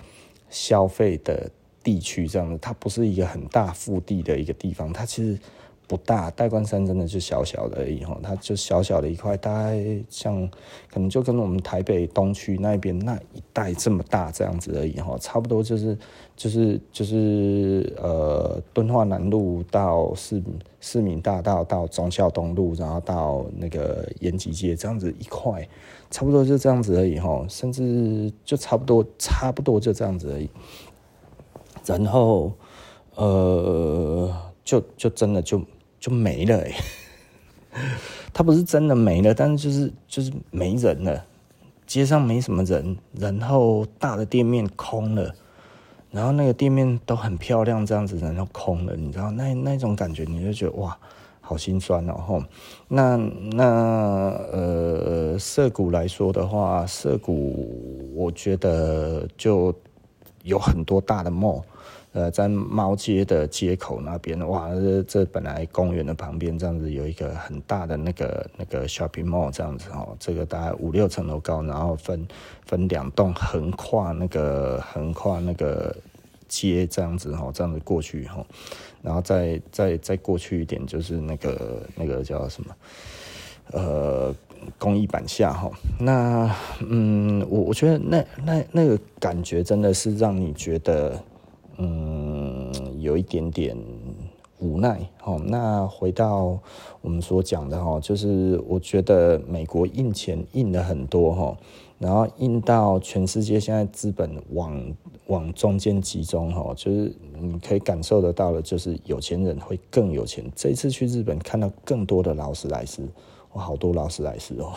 [0.49, 1.51] 消费的
[1.83, 5.37] 地区，这样子，它不是一个很大腹地的一个地方，它其实。
[5.85, 10.49] 不大，代官山真的就小小的而已哈，它就小小的一块，大概像
[10.91, 15.95] 可能就跟我们台北东区那边那一带这么大这样子而已哈，差不多就是
[16.37, 20.41] 就是就是呃敦化南路到市
[20.79, 25.67] 市民大道到忠孝东路，然后到那个延吉街这样子一块，
[26.09, 30.49] 差不多就这样子而已哈，甚至就差不多差不多就这样子而已，
[31.85, 32.53] 然后
[33.15, 35.61] 呃就就真的就。
[36.03, 36.75] 就没了哎，
[38.33, 41.25] 他不是真的没了，但是就是就是没人了，
[41.87, 45.33] 街上没什么人，然后大的店面空了，
[46.11, 50.97] 然后那个店面都很漂亮，这样子然后空了，你知道那那种感觉，你就觉得哇，
[51.39, 52.43] 好心酸哦吼。
[52.89, 53.15] 那
[53.53, 53.63] 那
[54.51, 59.73] 呃，涩谷来说的话，涩谷我觉得就
[60.43, 61.63] 有很多大的 mall。
[62.13, 72.27] 呃，在猫街的街口那边，哇，这这本来公园的旁边这样子有一个很大的那个那个 shopping mall 这样子哦，这个大概五六层楼高，然后分
[72.67, 75.95] 分两栋横跨那个横跨那个
[76.47, 78.45] 街这样子哦，这样子过去哈，
[79.01, 82.75] 然后再再再过去一点就是那个那个叫什么
[83.71, 84.35] 呃
[84.77, 86.55] 公益板下哈，那
[86.87, 91.19] 嗯，我我觉得那那那个感觉真的是让你觉得。
[91.83, 93.77] 嗯，有一点点
[94.59, 95.01] 无奈。
[95.25, 96.57] 哦，那回到
[97.01, 101.57] 我们所讲的哈，就是我觉得美国印钱印了很多哈，
[101.99, 104.93] 然后印到全世界，现在资本往
[105.27, 110.49] 往中间集中哈，就是你可以感受得到的，就是有钱人会更有钱。
[110.55, 113.05] 这一次去日本看到更多的劳斯莱斯，
[113.53, 114.71] 哇，好多劳斯莱斯哦。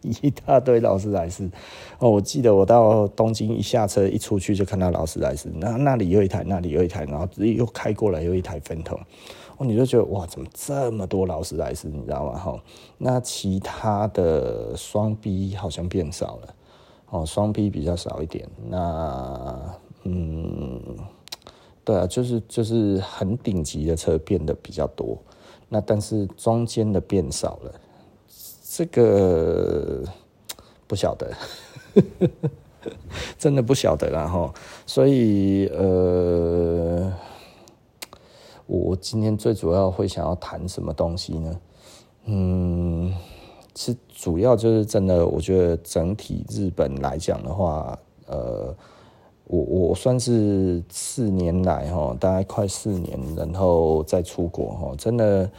[0.22, 1.50] 一大堆劳斯莱斯
[1.98, 8.96] 哦，我记得我到东京一下车一出去就看到劳斯莱斯，那那里有一台，那里有一台，然后又开过来又一台分头，
[9.56, 12.38] 哦，你就觉得哇，怎么这么多劳斯莱斯，你知道吗？
[12.38, 12.62] 哈，
[12.96, 16.54] 那其他的双 B 好像变少了，
[17.10, 20.80] 哦，双 B 比较少一点，那嗯，
[21.84, 25.18] 对啊，就是就是很顶级的车变得比较多，
[25.68, 27.74] 那但是中间的变少了。
[28.70, 30.04] 这个
[30.86, 31.32] 不晓得，
[33.38, 34.52] 真的不晓得啦哈。
[34.84, 37.10] 所以呃，
[38.66, 41.60] 我今天最主要会想要谈什么东西呢？
[42.26, 43.14] 嗯，
[43.72, 48.76] 其实主要就是真的，我觉得整体日本来讲的话，呃，
[49.44, 55.50] 我我算是四年来哈，大概快四年，然后再出国哈，真的。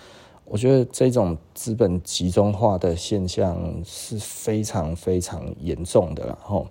[0.50, 6.66] 我觉得这种资本集中化的现象是非常非常严重的，然后，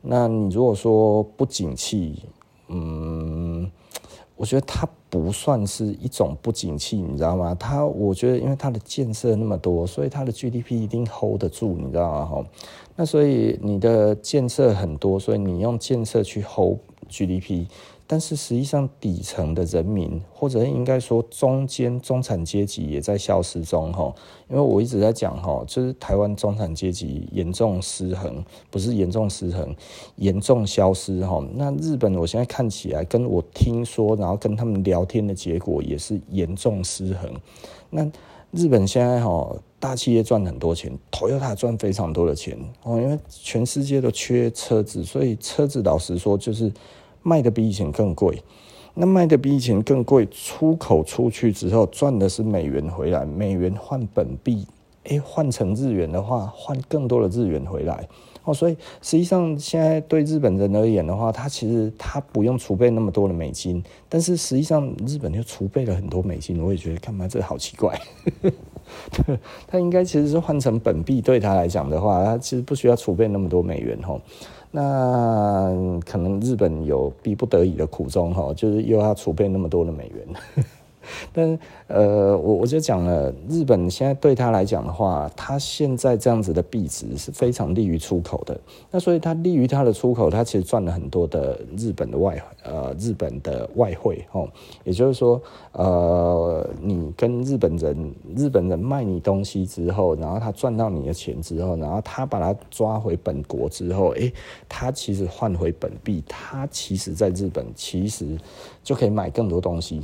[0.00, 2.22] 那你如果说不景气，
[2.68, 3.70] 嗯，
[4.34, 7.54] 我觉得它不算是一种不景气，你知道吗？
[7.54, 12.24] 它，我觉得因为它的建设那么多，所以它的 GDP 一定 hold 得住，你知道吗？
[12.24, 12.46] 吼，
[12.96, 16.78] 那所以你的建设很多，所以你用建设去 hold
[17.10, 17.66] GDP。
[18.10, 24.10] 但是实际上，底层的人民，或者应该说中间中产阶级也在消失中，哈。
[24.48, 29.76] 因为我一直在讲，哈，就是台湾中产阶级严重失衡，不是严重失衡，
[30.16, 31.46] 严重消失，哈。
[31.54, 37.30] 那日本，我现在看起来，跟我听说，然后跟他们聊天的结果，也是严重失衡。
[37.90, 38.10] 那
[38.52, 46.72] 日本现在，哈，大企业赚很多钱，Toyota 赚非常多的钱，哦，因为全世界都缺车子，所以车子老实说就是。
[47.22, 48.42] 卖的比以前更贵，
[48.94, 54.66] 那卖的比以前更贵，出口出去之后赚的是美元回来，美元换本币，
[55.04, 58.08] 诶，换成日元的话，换更多的日元回来，
[58.44, 68.00] 哦，所以实际上现在对日本人而言的话，他其实他不用储备那么多的美金，但是实际上日本就储备了很多美金，我也觉得干嘛这好奇怪，
[69.68, 74.20] 他应该其实是换成本币，对他来讲的话，他其实不需要储备那么多美元，吼。
[74.70, 80.26] 那可能日本有逼不得已的苦衷哈，就是又要储备那么多的美元。
[81.32, 88.58] 但呃，我我就讲了，日本现在对他来讲的话，他现在这样子的币值是非常利于出口的。
[88.90, 94.48] 那所以他利于他的出口，他其实赚了很多的日本的外呃日本的外汇哦。
[94.84, 95.40] 也就是说，
[95.72, 104.32] 呃，你跟日本人日本人卖你东西之后，然后他赚到你的钱之后，然后他把它抓回本国之后，诶，
[104.68, 108.38] 他其实换回本币，他其实在日本其实
[108.82, 110.02] 就可以买更多东西。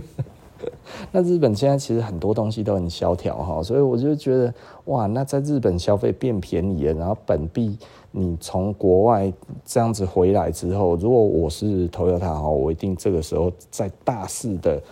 [1.12, 4.52] 那日本现在其实很多东西都很萧条哈，所以我就觉得
[4.86, 7.78] 哇，那在日本消费变便宜了，然后本币
[8.10, 9.32] 你从国外
[9.64, 14.82] 这样子回来之后，如果我是投友他哈，我一定这个时候在大肆的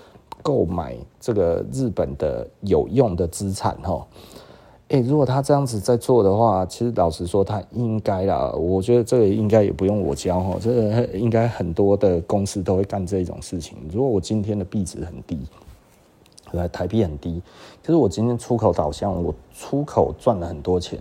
[0.43, 4.07] 购买这个日本的有用的资产哈。
[5.01, 8.53] 如果他这样子在做的话，其实老实说，他应该啦。
[8.53, 13.77] 我觉得这个应该也不用我教哈，这个应该很多的公司都会干这种事情。
[13.93, 15.39] 如果我今天的币值很低，
[16.53, 17.43] 来台币很低，
[17.83, 20.99] 可是我今天出口导向，我出口赚了很多钱。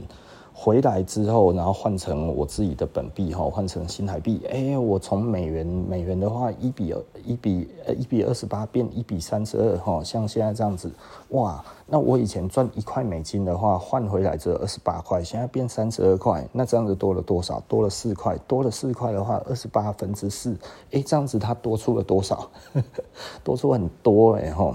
[0.64, 4.40] 回来之后，然后换成我自己的本币哈，换成新台币。
[4.50, 6.96] 哎，我从美元美元的话，一比
[7.26, 10.90] 一比呃一比二十八变一比三十二哈，像现在这样子，
[11.32, 17.62] 哇，那我以前赚一块美金的话，换回来只有二十八块，现在变三十二块，那这样子多了多少？
[17.68, 20.56] 多了四块，多了四块的话，二十八分之四，
[20.92, 22.50] 哎，这样子它多出了多少？
[23.44, 24.74] 多出很多哎哈。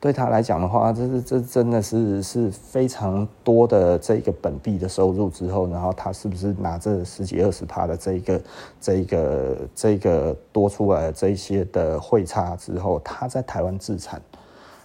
[0.00, 8.40] 对他来讲的话，这是这真的是是非常多的这个本币的收入之后，然后他是不是拿这十几二十趴的这一个
[8.80, 14.22] 这一个这个多出来的这些的汇差之后，他在台湾自产，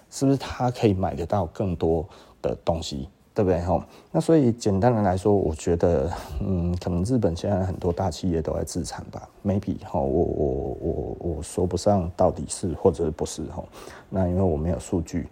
[0.10, 2.04] 是不是他可以买得到更多
[2.42, 3.08] 的东西？
[3.36, 3.60] 对不对？
[3.62, 13.64] 哈，那所以简单的来说，我觉得，嗯，可能日本现在很多大企业都在自产吧，maybe 哈，我我我我说不上到底是或者不是哈。
[14.08, 15.28] 那因为我没有数据，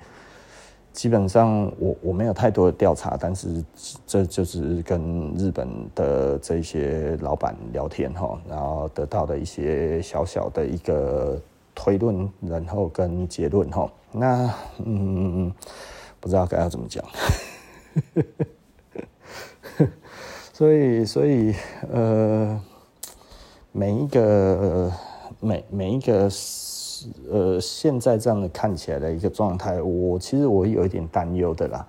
[0.92, 3.64] 基本上我我没有太多的调查，但是
[4.08, 11.40] 这就是跟日本的这些老板聊天哈，然后得到的一些小小的一个
[11.76, 13.88] 推论，然后跟结论哈。
[14.12, 14.52] 那
[14.84, 15.54] 嗯，
[16.20, 17.06] 不知道该要怎么讲。
[20.54, 21.56] 所以，所以，
[21.92, 22.62] 呃，
[23.72, 24.92] 每一个，
[25.40, 26.30] 每每一个，
[27.30, 31.86] 呃，现在这样的看起来的一个状态，我其实我有一点担忧的啦。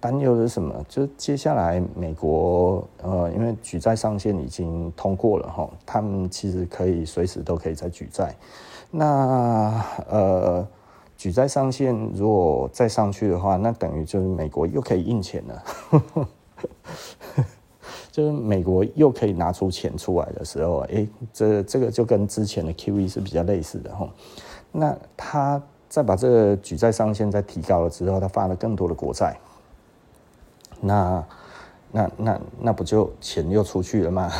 [0.00, 0.84] 担忧的是什么？
[0.88, 8.34] 就是接下来美国，呃，因为举债上限已经通过了哈，他们其实可以随时都可以再举债。
[8.90, 10.66] 那，呃。
[11.16, 15.62] 举债上限如果再上去的话，那等于就是美国又可以印钱了，
[18.12, 24.06] 就是美国又可以拿出钱出来的时候，哎、欸，这这个就跟之前的 QE 是比较类似的哈。
[24.70, 29.36] 那他再把这个举债上限再提高了之后，他发了更多的国债，
[30.80, 31.24] 那
[31.92, 34.30] 那那那不就钱又出去了吗？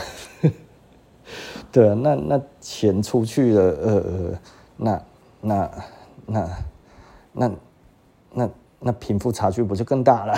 [1.72, 4.38] 对啊，那那钱出去了，呃呃，
[4.76, 5.02] 那
[5.40, 5.70] 那。
[6.26, 6.48] 那
[7.32, 7.50] 那
[8.32, 10.34] 那那贫富差距不就更大了？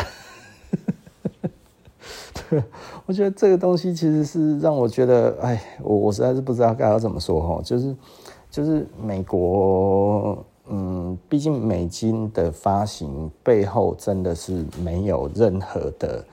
[2.49, 2.63] 对，
[3.07, 7.63] 我觉得这个东西其实是让我觉得，哎，我我实在是不知道该要怎么说哈。
[7.63, 7.97] 就是
[8.51, 16.25] 就是美国，嗯，毕竟美金的发行背后真的是没有任何的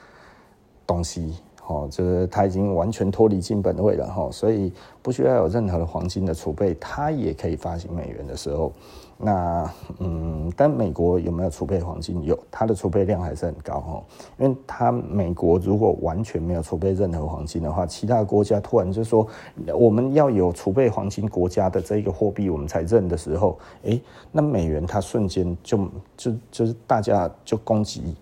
[0.86, 1.36] 东西。
[1.68, 8.72] 哦，就是它已经完全脱离金本位了哈，所以不需要有任何的黄金的储备，它也可以发行美元的时候，
[9.18, 12.22] 那嗯，但美国有没有储备黄金？
[12.24, 14.04] 有，它的储备量还是很高哈，
[14.38, 19.26] 因为它美国如果完全没有储备任何黄金的话，其他国家突然就说
[19.74, 24.02] 我们要有储备黄金国家的这个货币，我们才认的时候，诶，
[24.32, 28.16] 那美元它瞬间就就就是大家就攻击。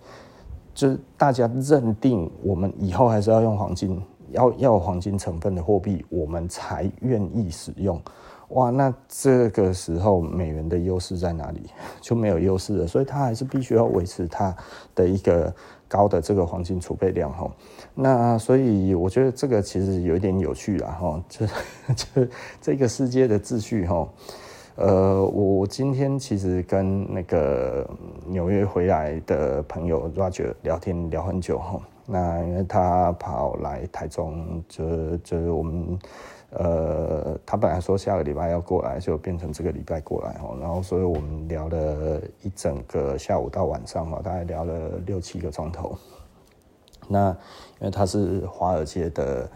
[0.72, 4.02] 就是大家认定我们以后还是要用黄金，
[4.32, 8.00] 要要有黄金成分的货币，我们才愿意使用。
[8.54, 11.70] 哇，那这个时候美元的优势在哪里？
[12.00, 12.86] 就没有优势了。
[12.86, 14.54] 所以它还是必须要维持它
[14.94, 15.52] 的一个
[15.88, 17.50] 高的这个黄金储备量哈。
[17.94, 21.46] 那所以我觉得这个其实有一点有趣了哈，就
[21.94, 24.08] 就这个世界的秩序哈。
[24.76, 27.88] 呃，我今天其实跟那个
[28.26, 35.96] 纽约回来的朋友 Roger 聊天聊很久哈，那因为他跑来台中，就就是我们
[36.50, 45.96] 呃，他本来说下个礼拜要过来，就变成这个礼拜过来哈，然后所以我们聊了一整个下午到晚上嘛，大概聊了六七个钟头。
[47.06, 47.28] 那
[47.78, 49.50] 因为他是华尔街的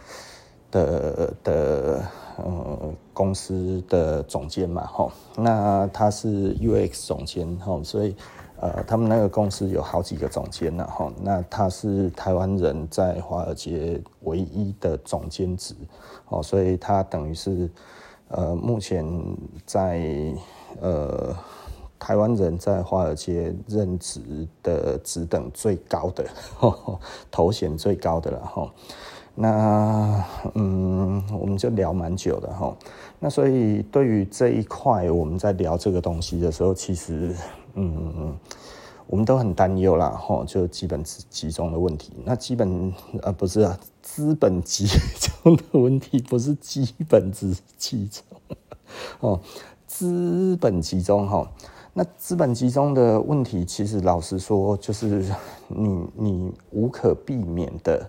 [0.70, 2.02] 的的。
[2.38, 8.14] 呃，公司的总监嘛，吼，那他是 UX 总监，吼，所以
[8.60, 15.74] 呃，他们那个公司有好几个总监呢，吼，那他是台湾人在华尔街唯一的总监职，
[16.28, 17.68] 哦，所以他等于是
[18.28, 19.04] 呃，目前
[19.66, 20.00] 在
[20.80, 21.36] 呃
[21.98, 24.20] 台湾人在华尔街任职
[24.62, 26.24] 的职等最高的，
[27.30, 28.70] 头衔最高的了，吼。
[29.40, 30.24] 那
[30.54, 32.76] 嗯，我们就聊蛮久的哈。
[33.20, 37.32] 那所以对于这一块，我们在聊这个东西的时候，其实
[37.74, 38.36] 嗯，
[39.06, 40.44] 我们都很担忧啦哈。
[40.44, 44.88] 就基本集集中的问题，那基本呃不是啊，资本集
[45.20, 48.24] 中的问题不是基本之集中
[49.20, 49.40] 哦，
[49.86, 51.48] 资本集中哈。
[51.94, 55.24] 那资本集中的问题，其实老实说，就是
[55.68, 58.08] 你你无可避免的，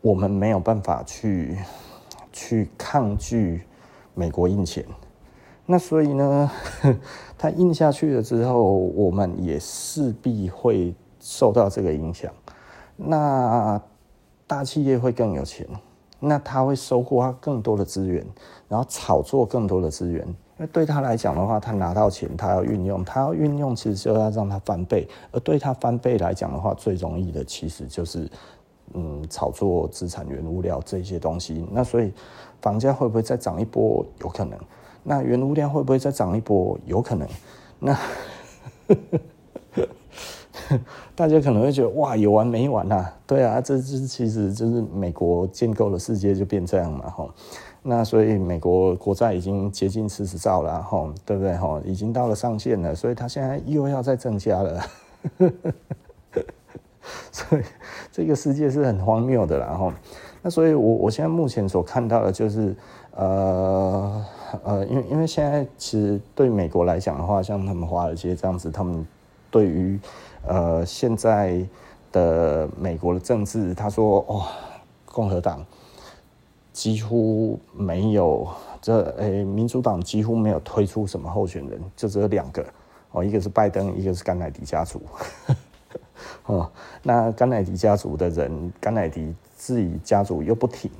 [0.00, 1.58] 我们没有办法去
[2.32, 3.62] 去抗拒
[4.14, 4.84] 美国印钱。
[5.66, 6.50] 那所以呢，
[7.38, 12.32] 它印下去了之后，我们也势必会受到这个影响。
[12.96, 13.80] 那
[14.46, 15.66] 大企业会更有钱，
[16.18, 18.26] 那他会收获更多的资源，
[18.68, 20.26] 然后炒作更多的资源。
[20.26, 25.08] 因为对他来讲的话，他拿到钱，他要运用，他要运用，其实就要让他翻倍。
[25.30, 28.28] 而对他翻倍来讲的话，最容易的其实就是，
[28.94, 31.66] 嗯，炒作资产、原物料这些东西。
[31.70, 32.12] 那所以，
[32.60, 34.04] 房价会不会再涨一波？
[34.20, 34.58] 有可能。
[35.02, 36.78] 那原物料会不会再涨一波？
[36.86, 37.28] 有可能。
[37.78, 37.98] 那。
[41.16, 43.12] 大家可能会觉得哇，有完没完啊？
[43.26, 47.30] 对啊，这这其实就是美国建构的世界就变这样嘛，吼。
[47.82, 51.56] 那所以美国国债已经接近四十兆了，吼，对不对？
[51.56, 54.82] 吼，已经到了上限了，所以它现在又要再增加了。
[57.50, 57.64] 对
[58.10, 59.92] 这个世界是很荒谬的啦，吼。
[60.42, 62.74] 那所以我我现在目前所看到的就是，
[63.14, 64.24] 呃
[64.64, 69.06] 呃，因为因为现在其实对美国来讲的话，像他们华尔街这样子，他们
[69.50, 70.00] 对于
[70.46, 71.62] 呃，现在
[72.10, 74.46] 的美国的政治，他说，哦，
[75.04, 75.62] 共和党
[76.72, 78.48] 几乎没有
[78.80, 82.64] 这，诶、民主党几乎没有推出什么候选人，就只有两个，
[83.10, 85.02] 哦，一个是拜登，一个是甘乃迪家族，
[86.46, 86.70] 哦，
[87.02, 90.90] 那甘乃迪家族的人，甘乃迪自己家族又不挺，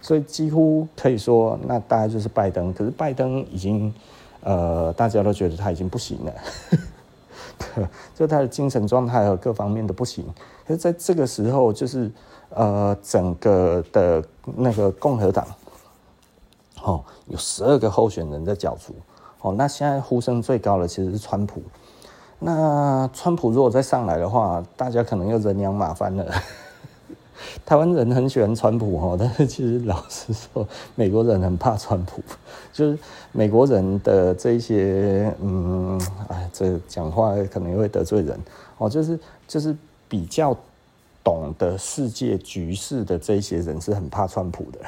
[0.00, 2.72] 所以几乎可以说，那大概就是拜登。
[2.72, 3.92] 可是拜登已经，
[4.40, 6.32] 呃，大家都觉得他已经不行了。
[8.14, 10.26] 就他的精神状态和各方面都不行，
[10.66, 12.10] 可是在这个时候，就是
[12.50, 14.22] 呃，整个的
[14.56, 15.46] 那个共和党，
[16.82, 18.94] 哦，有十二个候选人在角逐，
[19.40, 21.62] 哦，那现在呼声最高的其实是川普，
[22.44, 26.26] 那川普如果再上来的话，大家可能又人仰马翻了。
[27.64, 32.22] 台湾人很喜欢川普哦，但是其实老实说，美国人很怕川普，
[32.72, 32.98] 就是
[33.30, 38.38] 美国人的这些嗯，哎，这讲话可能会得罪人。
[38.78, 39.76] 哦，就是就是
[40.08, 40.56] 比较
[41.22, 44.80] 懂得世界局势的这些人是很怕川普的，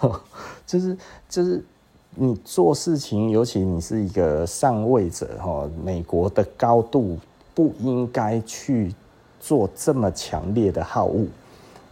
[0.66, 0.96] 就是
[1.28, 1.64] 就是
[2.14, 7.18] 你做事情，尤其你是一个上位者哈，美国的高度
[7.54, 8.94] 不应该去。
[9.46, 11.26] 做这么强烈的好恶，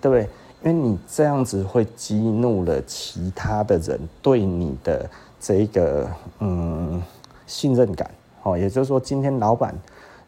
[0.00, 0.22] 对不对？
[0.64, 5.06] 因为你这样子会激怒了其他的人对你的
[5.38, 6.08] 这个
[6.38, 7.02] 嗯
[7.46, 8.10] 信任感
[8.42, 8.56] 哦。
[8.56, 9.74] 也就是说，今天老板，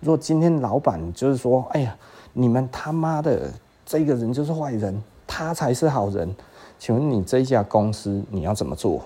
[0.00, 1.96] 如果今天老板就是说，哎呀，
[2.34, 3.50] 你们他妈的
[3.86, 6.30] 这个人就是坏人，他才是好人，
[6.78, 9.00] 请问你这一家公司你要怎么做？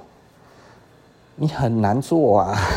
[1.39, 2.59] 你很难做啊。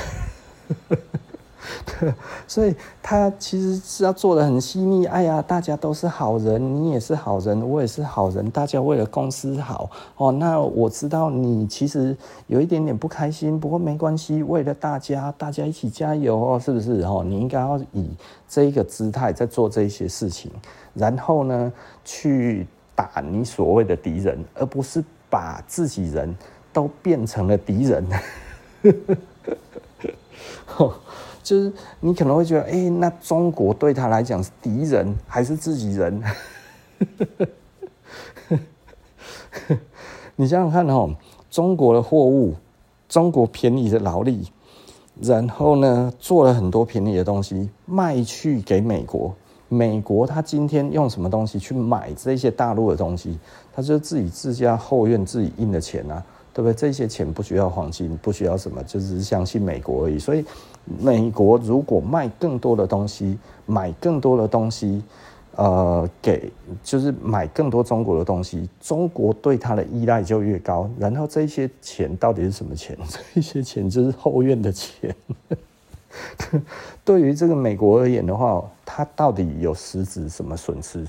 [2.47, 5.05] 所以他其实是要做得很细腻。
[5.05, 10.31] 哎呀，大家都是好人，你也是好人，我也是好人，大家为了公司好哦。
[10.31, 17.01] 那我知道你其实有一点点不开心，不过没关系，为了大家，大家一起加油哦，是不是？
[17.01, 18.09] 哦，你应该要以
[18.49, 20.51] 这一个姿态在做这些事情，
[20.95, 21.71] 然后呢，
[22.03, 26.35] 去打你所谓的敌人，而不是把自己人
[26.73, 28.03] 都变成了敌人。
[31.43, 36.21] 就是你可能会觉得，哎、那中国对他来讲是敌人还是自己人？
[40.35, 41.13] 你想想看哦，
[41.49, 42.55] 中国的货物，
[43.09, 44.51] 中国便宜的劳力，
[45.19, 49.33] 然后呢，做了很多便宜的东西卖去给美国，
[49.67, 53.37] 美国他今天用什么东西去买这些大陆的东西？
[53.73, 56.23] 他就自己自家后院自己印的钱啊。
[56.53, 56.73] 对不对？
[56.73, 60.19] 这些钱不需要黄金，不需要什么，就是相信美国而已。
[60.19, 60.43] 所以，
[60.99, 65.03] 美国如果卖更多的东西，买更多的东西，
[65.55, 66.51] 呃，给
[66.83, 70.89] 就是买更多中国的东西，中国对它的依赖就越高。
[70.99, 72.97] 然后这些钱到底是什么钱？
[73.33, 75.15] 这些钱就是后院的钱。
[77.05, 81.07] 对于这个美国而言的话，它到底有实质什么损失？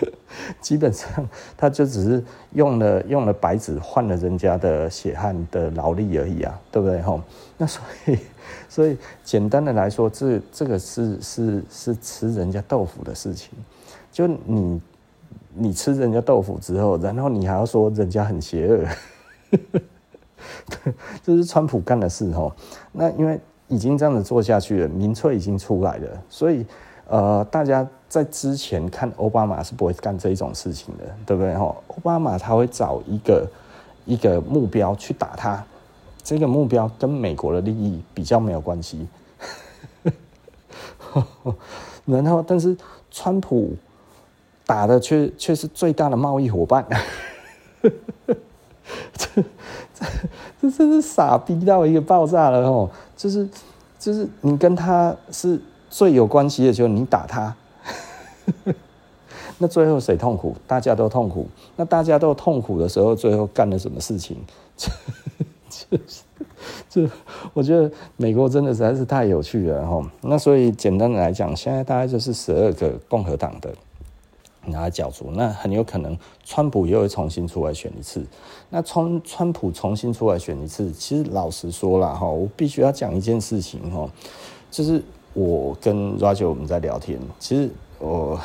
[0.60, 1.08] 基本上，
[1.56, 7.00] 他就只是用了用了白纸换了人家的血汗的劳力而已啊，对不对？
[7.02, 7.20] 吼，
[7.56, 8.18] 那所以
[8.68, 13.50] 所以简单的来说，这这个是是是吃人家豆腐的事情。
[14.12, 14.80] 就你
[15.54, 18.84] 你吃人家豆腐之后，然后你还要说人家很邪恶，
[21.22, 22.52] 这是川普干的事吼。
[22.92, 23.38] 那因为
[23.68, 26.64] 已经这样子做下去了，民粹已经出来了，所以。
[27.10, 31.52] 呃，大家在之前看奥巴马是不会干这一种事情的，对不对？
[31.54, 33.44] 哈，奥巴马他会找一个
[34.04, 35.64] 一个目标去打他，
[36.22, 39.08] 这个目标跟美国的利益比较没有关系。
[42.06, 42.76] 然后，但是
[43.10, 43.74] 川普
[44.64, 46.86] 打的却却是最大的贸易伙伴。
[49.12, 49.42] 这
[49.92, 50.06] 这
[50.60, 52.88] 这真是傻逼到一个爆炸了哦！
[53.16, 53.48] 就是
[53.98, 55.60] 就是你跟他是
[55.90, 57.54] 最有关系的时候，你打他，
[59.58, 60.56] 那最后谁痛苦？
[60.66, 61.46] 大家都痛苦。
[61.76, 64.38] 那大家都痛苦的时候，最后干了什么事情？
[65.68, 66.22] 就是
[66.88, 67.10] 这，
[67.52, 70.10] 我觉得美国真的实在是太有趣了哈。
[70.22, 73.70] 那所以简单的来讲，现在大概就是十二个共和党的。
[74.66, 76.14] 拿来角逐，那很有可能
[76.44, 78.22] 川普又会重新出来选一次。
[78.68, 84.06] 那川川普重新出来选一次，其实老实说了哈，我必须要讲一件事情哈，
[84.70, 88.38] 就是我跟 Roger 我们在聊天，其实我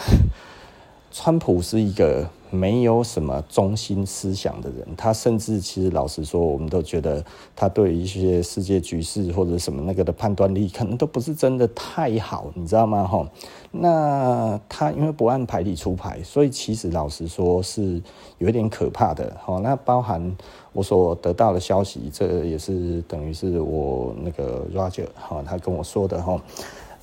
[1.15, 2.27] 川普是一个。
[2.51, 7.21] 没有什么中心思想的人，他甚至其实老实说，我们都觉得
[7.53, 13.03] 他对一些世界局势或者什么那个的判断力，可能都不是真的太好，你知道吗？
[13.05, 13.27] 哈，
[13.71, 18.01] 那他因为不按牌理出牌，所以其实老实说是
[18.37, 19.35] 有一点可怕的。
[19.43, 20.33] 哈，那包含
[20.71, 26.41] 我所得到的消息，这也是等于是我那个 Roger 哈，他跟我说的哈，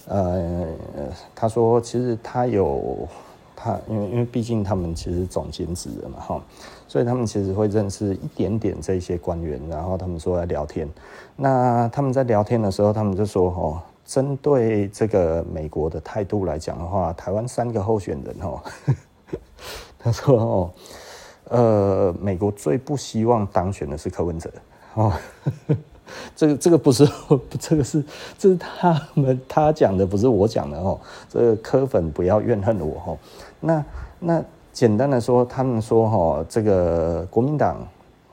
[0.07, 0.67] 呃，
[1.35, 3.07] 他说其实他有。
[3.63, 6.43] 他因为因为毕竟他们其实总兼职的嘛哈，
[6.89, 10.89] 所以他们其实会认识一点点这些官员，然后他们说来聊天。
[11.37, 18.61] 那他们在聊天的时候，他们就说哦，针对这个美国的态度来讲的话，台湾三个候选人哦，
[19.99, 20.71] 他说哦，
[21.51, 24.51] 呃，美国最不希望当选的是柯文哲
[24.95, 25.13] 哦。
[26.37, 27.09] 这个这个不是，
[27.59, 28.05] 这个是
[28.37, 31.01] 这是他们他讲的，不是我讲的哦。
[31.27, 33.19] 这个柯粉不要怨恨我哦。
[33.63, 33.83] 那
[34.19, 37.87] 那简单的说，他们说哈，这个国民党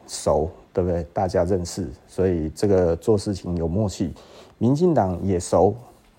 [0.08, 1.04] 熟，对不对？
[1.14, 4.14] 大家认识，所以这个做事情有默契。
[4.58, 5.74] 民进党也熟，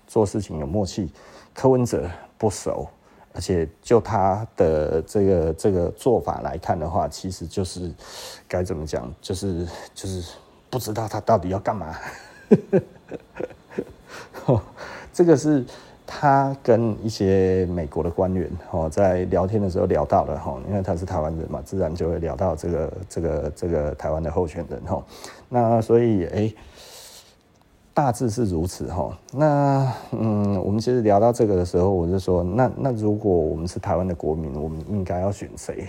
[0.07, 1.11] 做事情有默契。
[1.53, 2.87] 柯文哲不熟，
[3.33, 7.93] 而且就他的这个这个做法来看的话，其实就是
[8.47, 10.33] 该怎么讲，就是就是。
[10.71, 11.93] 不知道他到底要干嘛，
[15.11, 15.65] 这个是
[16.13, 25.01] 他跟一些美国的官员哦在聊天的时候聊到了哈，因为他是台湾人嘛，自然就会聊到这个这个这个台湾的候选人哈。
[25.47, 26.53] 那所以哎，
[27.93, 29.17] 大致是如此哈。
[29.31, 35.87] 那嗯，我们其实聊到这个的时候，我就说，那那如果我们是台湾的国民，我们应该要选谁？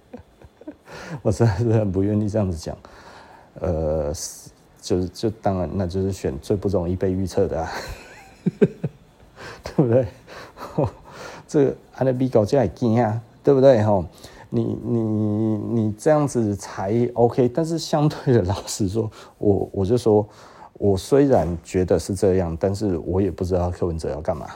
[1.20, 2.74] 我实在是很不愿意这样子讲。
[3.60, 4.10] 呃，
[4.80, 7.70] 就是就当然，那就是选最不容易被预测的啊，
[9.64, 10.06] 对不对？
[11.46, 13.82] 这个安德比高加也惊啊，对不对？
[13.82, 14.04] 吼，
[14.50, 20.26] 你你你这样子才 OK，但是相对的，老实说，我我就说，
[20.74, 24.46] 我虽然觉得是这样，但是我也不知道柯文哲要干嘛，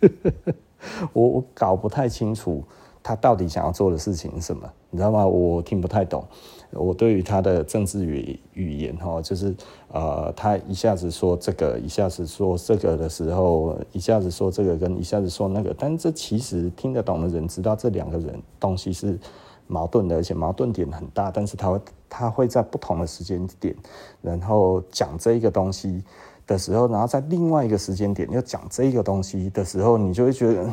[1.12, 2.62] 我我搞不太清楚
[3.02, 5.26] 他到底想要做的事情是什么，你知道吗？
[5.26, 6.24] 我听不太懂。
[6.72, 9.54] 我对于他的政治语语言哈，就是
[9.88, 19.18] 呃，他一下子说这个，一下子说这个的时候，一下子说这个跟一下子说那个，但这其实听得懂的人知道这两个人东西是
[19.66, 21.30] 矛盾的，而且矛盾点很大。
[21.30, 23.74] 但是他会他会在不同的时间点，
[24.20, 26.02] 然后讲这一个东西
[26.46, 30.68] 的时候，然后在另外一个时间点又讲这一个东西的时候，你就会觉得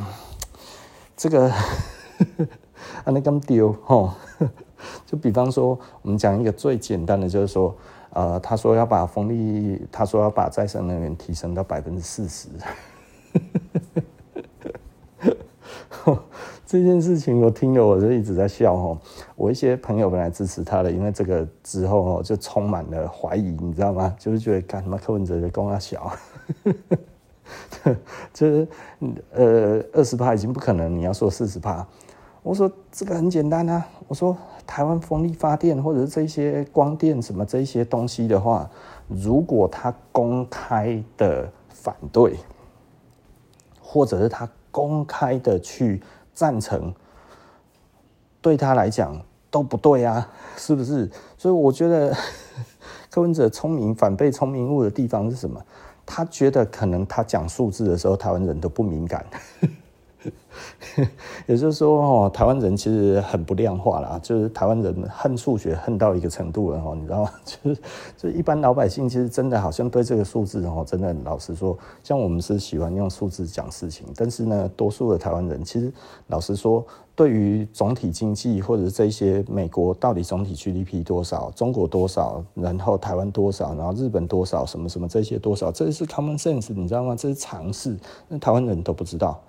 [1.15, 1.49] 这个
[3.05, 4.15] 啊，那咁丢哈。
[5.05, 7.75] 就比方说，我们讲一个最简单的，就是说，
[8.11, 12.49] 呃，他说要把风力，他说要把再生能源提升到百分之四十，
[16.65, 18.97] 这件事情我听了我就一直在笑哈。
[19.35, 24.15] 我一些朋友本来支持他的，因为这个之后哦就充满了怀疑，你知道吗？
[24.17, 26.11] 就是觉得干什么柯文哲的功劳小，
[28.33, 28.67] 就是
[29.33, 31.85] 呃二十趴已经不可能，你要说四十趴。
[32.41, 38.69] 我说这个很简单啊，我说台湾风力发电或者是这些光电什么这些东西的话，
[39.07, 42.37] 如果他公开的反对，
[43.81, 46.01] 或者是他公开的去
[46.33, 46.93] 赞成，
[48.41, 49.19] 对他来讲
[49.51, 51.09] 都不对啊，是不是？
[51.37, 52.15] 所以我觉得
[53.11, 55.61] 柯文哲聪明反被聪明误的地方是什么？
[56.05, 59.25] 他觉得可能他讲数字的时候，台湾人都不敏感。
[61.47, 67.31] 也就是说，哦，台湾人其实很不量化啦，就是台湾人恨数学恨到一个程度了，哦，你知道吗？
[67.45, 67.81] 就是，
[68.17, 75.91] 就一般老百姓其实真的好像对这个数字，哦，真的老实说，像我们是喜欢用数字讲事情，但是呢，多数的台湾人其实
[76.27, 87.15] 老实说，对于总体经济或者这些美国到底总体 GDP 多少，中国多少，然后台湾多少，然后日本多少，什么什么这些多少，这是 common sense，你知道吗？
[87.15, 87.97] 这是常识，
[88.27, 89.39] 那台湾人都不知道。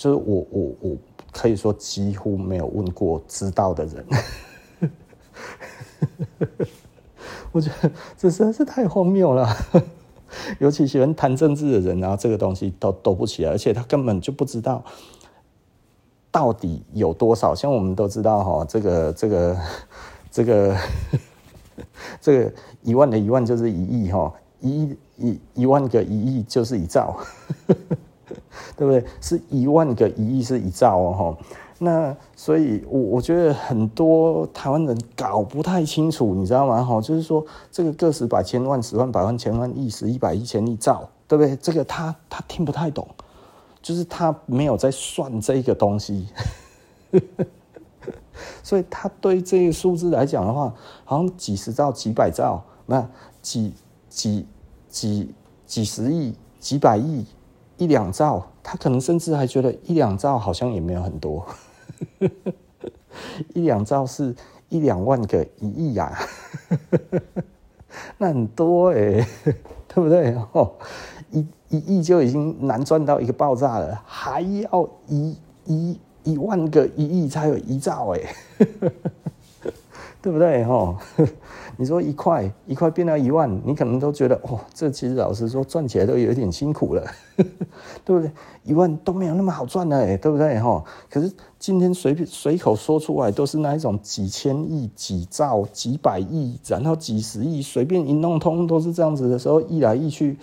[0.00, 0.96] 就是我我我
[1.30, 4.06] 可以说几乎没有问过知道的人，
[7.52, 9.46] 我觉得这实在是太荒谬了。
[10.58, 14.82] 尤其喜欢谈政治的人，然后这个东西都抖不起来，而且他根本就不知道
[16.30, 17.54] 到底有多少。
[17.54, 19.58] 像我们都知道哈，这个这个
[20.30, 20.76] 这个
[22.22, 27.18] 这个一万的一万就是一亿哈，一一一万个一亿就是一兆。
[28.76, 29.04] 对不对？
[29.20, 31.36] 是一万个一亿是一兆哦，
[31.78, 36.84] 那所以，我我觉得很多台湾人搞不太清楚，你知道吗？
[36.84, 37.42] 哈，就是说
[37.72, 41.56] 这个个十百千万十万百万千万亿十亿百亿千亿兆，对不对？
[41.56, 43.08] 这个他他听不太懂，
[43.80, 46.28] 就是他没有在算这个东西，
[48.62, 50.74] 所以他对这个数字来讲的话，
[51.04, 53.08] 好像几十兆、几百兆，那
[53.40, 53.72] 几
[54.10, 54.46] 几
[54.90, 55.34] 几
[55.64, 57.24] 几十亿、几百亿。
[57.80, 61.46] 一两兆，他可能甚至还觉得一两兆好像也没有很多，
[63.54, 64.36] 一两兆是
[64.68, 66.12] 一两万个一亿呀，
[68.18, 69.26] 那很多哎、欸，
[69.88, 70.36] 对不对？
[70.52, 70.70] 哦，
[71.30, 78.92] 一一亿就已经难赚到一个爆炸了，还要一一一万个一亿才有一兆哎、欸。
[80.22, 80.62] 对不对？
[80.64, 80.98] 哈，
[81.78, 87.02] 你说一块一块变到一万，你可能都觉得哦，这其实老实说赚起来都有点辛苦了，
[88.04, 88.30] 对不对？
[88.64, 90.60] 一万都没有那么好赚的，对不对？
[90.60, 100.36] 哈，可是今天随便随口说出来都是那一种几千亿、几兆、几百亿，然后几十亿，随便一弄通都是这样子的时候，一来一去，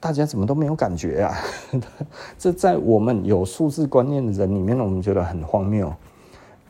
[0.00, 1.38] 大家怎么都没有感觉啊？
[2.36, 5.94] 这在我们有数字观念的人里面，我们觉得很荒谬，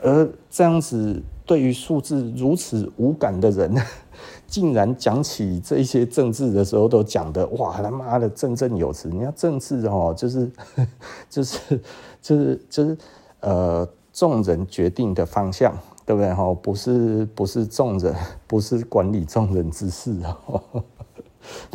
[0.02, 1.22] 而这样子。
[1.50, 3.74] 对于数字如此无感的人，
[4.46, 9.08] 竟然讲起这些政治的时候，都讲得哇他妈的振振有词。
[9.08, 10.48] 你要政治哦，就是
[11.28, 11.80] 就是
[12.22, 12.96] 就是就是
[13.40, 15.76] 呃众人决定的方向，
[16.06, 16.54] 对不对哈？
[16.54, 18.14] 不是不是众人，
[18.46, 20.62] 不是管理众人之事哦。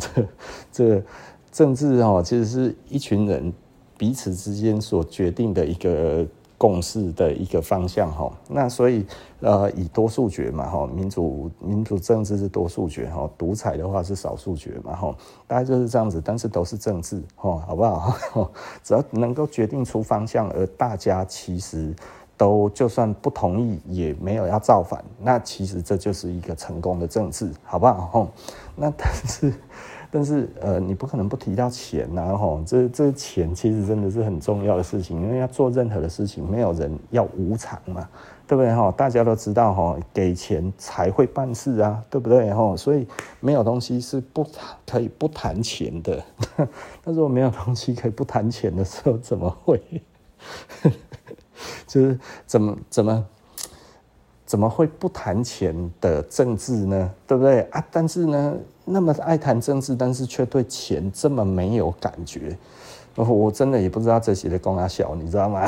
[0.00, 0.26] 这
[0.72, 1.04] 这
[1.52, 3.52] 政治哦，其实是一群人
[3.98, 6.26] 彼此之间所决定的一个。
[6.58, 9.04] 共识的一个方向哈，那所以
[9.40, 15.14] 呃以多数决嘛哈，民主民主政治是多数决哈，独裁的话是少数决嘛哈，
[15.46, 18.50] 大概就是这样子，但是都是政治哈，好不好？
[18.82, 21.94] 只要能够决定出方向，而大家其实
[22.36, 28.28] 都就算不同意，也没有要造反，那其实这就是一个成功的政治，好不好？
[28.74, 29.52] 那但是。
[30.10, 38.08] 但是呃，你不可能不提到钱呐，吼，这这钱其实真的是很重要的事情，因为要做任何的事情，没有人要无偿嘛，
[38.46, 38.92] 对不对哈？
[38.92, 42.76] 大家都知道哈，给钱才会办事啊，对不对哈？
[42.76, 43.06] 所以
[43.40, 44.46] 没有东西是不
[44.86, 46.22] 可以不谈钱的。
[47.04, 49.80] 但是我没有东西可以不谈钱的时候，怎么会？
[51.86, 53.24] 就是怎么怎么？
[54.44, 57.10] 怎么会不谈钱的政治呢？
[57.26, 57.84] 对不对啊？
[57.90, 58.54] 但是呢，
[58.86, 62.56] 那么爱谈政治，但是却对钱这么没有感觉，
[63.16, 65.66] 我真的也不知道这些的公阿小，你知道吗？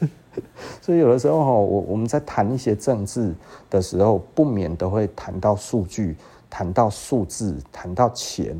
[0.82, 3.32] 所以有的时候，我我们在谈一些政治
[3.70, 6.16] 的时候，不免都会谈到数据，
[6.50, 8.54] 谈到数字，谈到钱。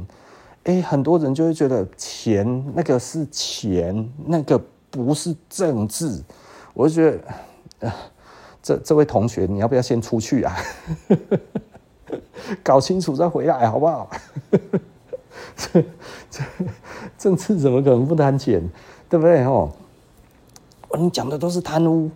[0.65, 4.59] 哎，很多人就会觉得钱那个是钱，那个
[4.91, 6.23] 不是政治。
[6.73, 7.21] 我就觉得，
[7.81, 7.93] 呃
[8.63, 10.57] 这这位同学，你要不要先出去啊？
[12.63, 14.11] 搞清楚再回来，好不好？
[15.57, 15.83] 这
[16.31, 16.43] 这
[17.19, 18.63] 政治怎么可能不谈钱？
[19.09, 19.45] 对不对？
[19.45, 19.71] 哦，
[20.99, 22.11] 你讲的都是贪污，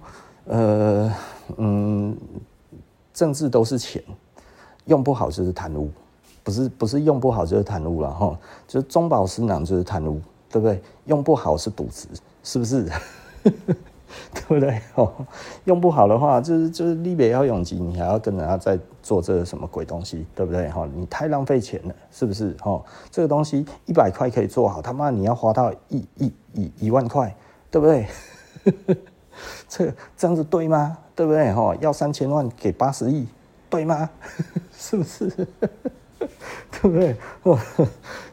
[0.47, 1.13] 呃
[1.57, 2.17] 嗯，
[3.13, 4.03] 政治都是钱，
[4.87, 5.91] 用不好就是贪污，
[6.43, 10.21] 不是不是用不好就是贪污了哈，就是中饱私囊就是贪污，
[10.51, 10.81] 对不对？
[11.07, 12.07] 用不好是渎职，
[12.43, 12.89] 是不是？
[14.35, 14.81] 对不对？
[14.95, 15.13] 哦，
[15.65, 20.69] 用不好的话，就是就是立北要永吉，你还要跟人家再做这个什么鬼东西，对不对？
[20.71, 22.55] 哈，你太浪费钱了，是不是？
[22.61, 27.35] 哈，这个东西一百块可以做好，他妈你要花到一一一一万块，
[27.71, 28.07] 对不对？
[29.69, 30.99] 这这样子对吗？
[31.15, 31.53] 对不对？
[31.53, 33.27] 哈，要三千万给八十亿，
[33.71, 34.09] 对吗？
[34.73, 35.27] 是不是？
[36.81, 37.17] 对不对？
[37.45, 37.59] 哦，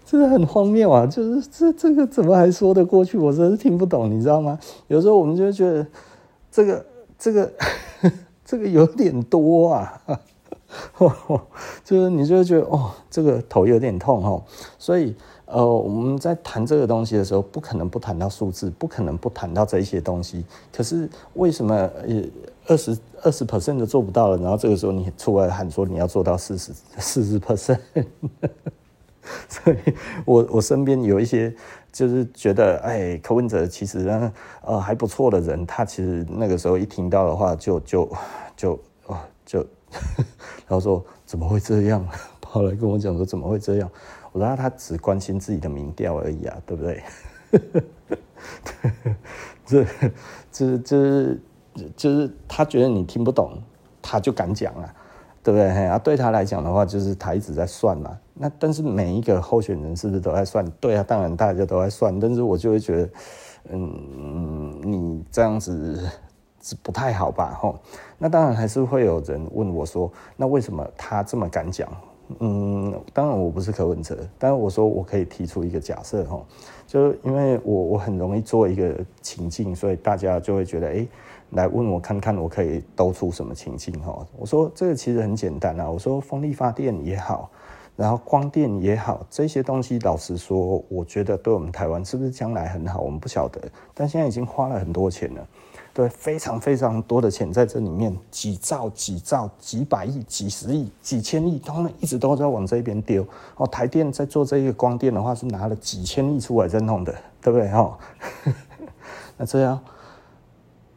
[0.06, 1.06] 真的很荒谬啊！
[1.06, 3.18] 就是这这个怎么还说得过去？
[3.18, 4.58] 我真是听不懂，你知道吗？
[4.88, 5.86] 有时候我们就会觉得
[6.52, 6.86] 这个
[7.18, 7.52] 这个
[8.46, 10.02] 这个有点多啊，
[11.84, 14.44] 就是你就觉得哦，这个头有点痛哦。
[14.78, 15.16] 所以
[15.48, 20.46] 呃，我们在谈这个东西的时候，不可能不谈到数字，不可能不谈到这一些东西。
[20.72, 22.22] 可是为什么呃
[22.68, 24.38] 二十二十 percent 都做不到了？
[24.38, 27.80] 然后这个时候你出来喊说你要做到四十四十 percent？
[29.50, 29.78] 所以
[30.26, 31.54] 我我身边有一些
[31.92, 38.10] 就是觉得，哎，柯文哲其实呢，呃，还不错的人，他其实那个时候一听到的话就，就
[38.56, 38.80] 就
[39.46, 39.60] 就就，
[40.68, 42.06] 然后 说怎么会这样？
[42.40, 43.90] 跑来跟我讲说怎么会这样？
[44.32, 47.04] 我说他只关心自己的民调而已啊，对不对？
[49.66, 49.86] 这
[50.52, 51.38] 这这
[51.96, 53.62] 就是他觉得你听不懂，
[54.02, 54.94] 他就敢讲啊。
[55.44, 55.68] 对不对？
[55.86, 58.18] 啊，对他来讲的话，就是他一直在算嘛。
[58.38, 60.70] 那但是每一个候选人是不是都在算？
[60.80, 62.20] 对啊，当然大家都在算。
[62.20, 63.10] 但是我就会觉得，
[63.72, 66.08] 嗯，你这样子
[66.62, 67.58] 是不太好吧？
[67.60, 67.80] 吼，
[68.18, 71.90] 那当然还是会有人问我说，那为什么他这么敢讲？
[72.40, 76.46] 嗯，当然我不是柯文哲，但是我说我可以提出一个假设，吼，
[76.86, 81.08] 就因为我我很容易做一个情境，所以大家就会觉得，哎。
[81.52, 84.26] 来问我看看，我可以兜出什么情境哈？
[84.36, 85.90] 我说这个其实很简单啊。
[85.90, 87.52] 我说风力发电也好，
[87.96, 93.62] 然后光电也好，这些东西老实说，我觉得对我们台湾是不是将来很好，我们不晓得。
[93.94, 95.48] 但现在已经花了很多钱了，
[95.94, 103.26] 对，非常非常多的钱在这里面，几兆、几兆、几百亿、几十亿、几千亿，他们一直都在往这边丢。
[103.56, 107.70] 哦，台电在做这个光电的话，是拿了几千亿出来在弄的，对不对？
[107.72, 107.98] 哦，
[109.38, 109.80] 那这样。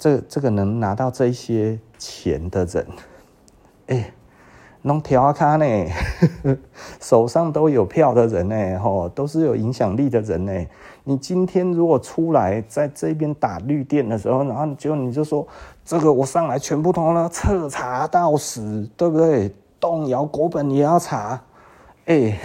[0.01, 2.87] 这这个能拿到这些钱的人，
[3.89, 4.15] 哎，
[4.89, 5.67] 弄条卡呢，
[6.99, 10.67] 手上都有票的人呢，吼，都是有影响力的人呢。
[11.05, 15.47] 你今天如果出来在这边打绿电的时候，然后就你就说
[15.85, 19.55] 这个我上来全部通了彻查到死，对不对？
[19.79, 21.39] 动摇国本也要查，
[22.07, 22.39] 哎。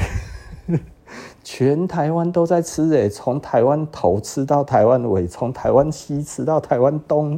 [1.44, 7.38] 全台湾都在吃诶，从台湾头吃到台湾尾，从台湾西吃到台湾东，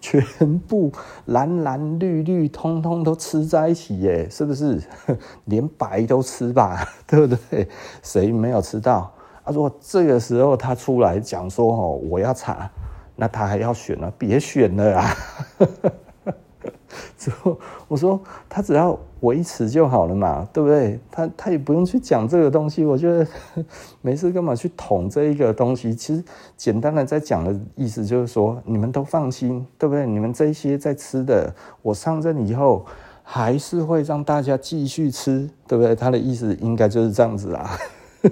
[0.00, 0.22] 全
[0.60, 0.92] 部
[1.24, 4.80] 蓝蓝绿绿通通都吃在一起耶， 是不是？
[5.46, 7.66] 连白都吃吧， 对不对？
[8.02, 9.10] 谁没有吃到？
[9.44, 12.70] 他说这个时候他出来讲说哦，我要查，
[13.14, 14.12] 那他还要选呢？
[14.18, 15.16] 别选了啊！
[17.16, 21.00] 之后我说他只要维持就好了嘛，对不对？
[21.10, 23.26] 他他也不用去讲这个东西，我觉得
[24.00, 25.92] 没事干嘛去捅这一个东西？
[25.92, 26.22] 其实
[26.56, 30.06] 简单的在讲的意思就是说，你们都放心，对不对？
[30.06, 31.52] 你们这些在吃的，
[31.82, 32.86] 我上任以后
[33.22, 35.96] 还是会让大家继续吃，对不对？
[35.96, 37.70] 他的意思应该就是这样子啊，
[38.22, 38.30] 对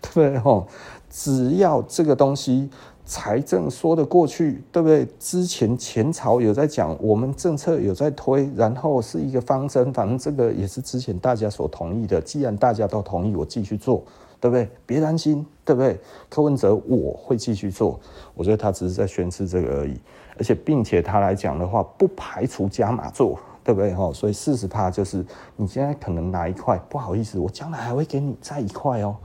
[0.00, 0.38] 不对？
[0.38, 0.66] 吼，
[1.10, 2.70] 只要这个东西。
[3.08, 5.08] 财政说得过去，对不对？
[5.18, 12.20] 之前前朝有在讲，我们政策有在推，然后是一个方针，反正这个也是之前大家所同意的。
[12.20, 14.04] 既然大家都同意，我继续做，
[14.38, 14.68] 对不对？
[14.84, 15.98] 别担心，对不对？
[16.28, 17.98] 柯文哲我会继续做，
[18.34, 19.98] 我觉得他只是在宣示这个而已，
[20.36, 23.94] 而且并且他来讲的话，不排除加码做，对不对？
[23.94, 25.24] 哈，所以四十趴就是
[25.56, 29.16] 你现在可能拿一块，不好意思，我将来还会给你再一块哦。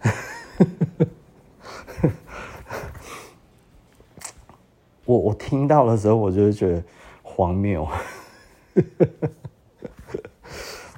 [5.06, 6.82] 我我听到的时候，我就觉得
[7.22, 7.86] 荒谬。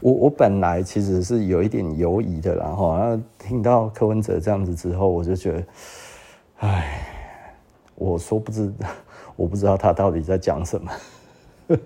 [0.00, 5.64] 我我本来其实是有一点犹疑的，然后然后听到柯文哲这样子之后，我就觉得，
[6.58, 7.12] 哎，
[7.96, 8.72] 我说不知，
[9.36, 10.90] 我不知道他到底在讲什么。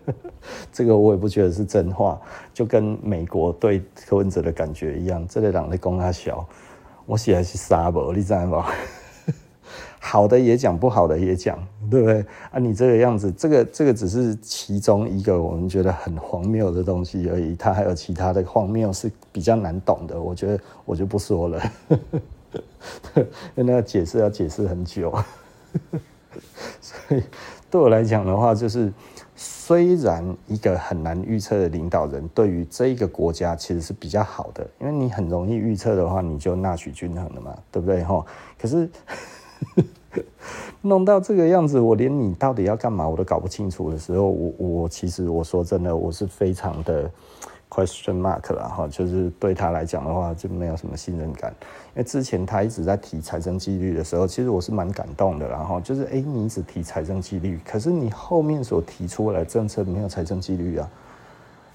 [0.70, 2.20] 这个我也不觉得是真话，
[2.55, 6.47] 就跟美国对柯文哲的感觉一样，这个人在讲他小，
[7.05, 8.66] 我写的是沙博，你知道吗？
[10.05, 11.57] 好的也讲，不好的也讲，
[11.89, 12.59] 对不对啊？
[12.59, 17.55] 你这个样子，这个这个只是其中一个我们觉得很荒谬的东西而已。
[17.55, 21.99] 它还有其他的荒谬是比较难懂的，我觉得我就不说了，因
[23.55, 25.17] 为那个解释要解释很久。
[26.83, 27.23] 所以
[27.71, 28.93] 对我来讲的话，就是
[29.37, 38.03] 虽然一个很难预测的领导人，对于这一个国家其实是比较好的，因为你很容易预测的话，你就纳取均衡了嘛，对不对？
[38.03, 38.27] 哈，
[38.61, 38.91] 可是。
[40.83, 47.09] 弄到这个样子，我连你到底要干嘛我都搞不清楚的时候，我我其实我说真的，我是非常的
[47.71, 51.55] question mark 了哈，就是对他来讲的话就没有什么信任感，
[51.95, 60.91] 因为之前他一直在提财政纪律的时候，其实我是蛮感动的，然后就是哎，你一直提财政纪律，可是你后面所提出来的政策没有财政纪律啊，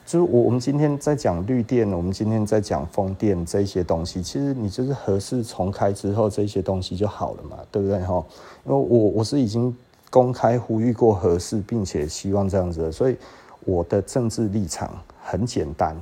[0.08, 8.26] 就是我我们今天在讲绿电，我们今天在讲风电这些东西，其实你就是核四重开之后，这些东西就好了嘛，对不对哈？
[8.66, 9.76] 因为我我是已经
[10.10, 13.18] 公开呼吁过核四，并且希望这样子，所以
[13.66, 15.94] 我的政治立场很简单：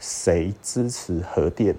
[0.00, 1.72] 谁支持核电，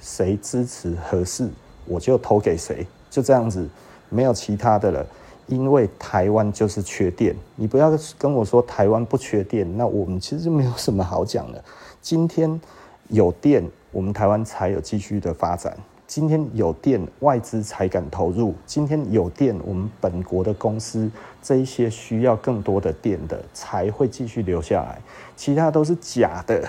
[0.00, 1.50] 谁支持核四，
[1.86, 3.68] 我就投给谁，就这样子，
[4.08, 5.04] 没有其他的了。
[5.48, 11.64] 因为台湾就是缺电，你不要跟我说台湾不缺电，那我们其实就没有什么好讲的。
[12.00, 12.60] 今天
[13.08, 15.72] 有电，我们台湾才有继续的发展；
[16.06, 21.10] 今天有电，外资才敢投入；今天有电，我们本国的公司
[21.42, 25.00] 这一些需要更多的电的才会继续留下来，
[25.34, 26.68] 其他都是假的。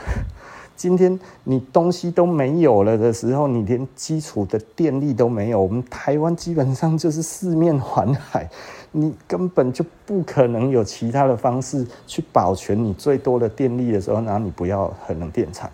[0.80, 5.62] 今天你东西都没有了的时候，你连基础的电力都没有。
[5.62, 8.50] 我们台湾基本上就是四面环海，
[8.94, 15.70] 你根本就不可能有其他的方式去保全你最多的电力的时候，然后你不要核能电厂。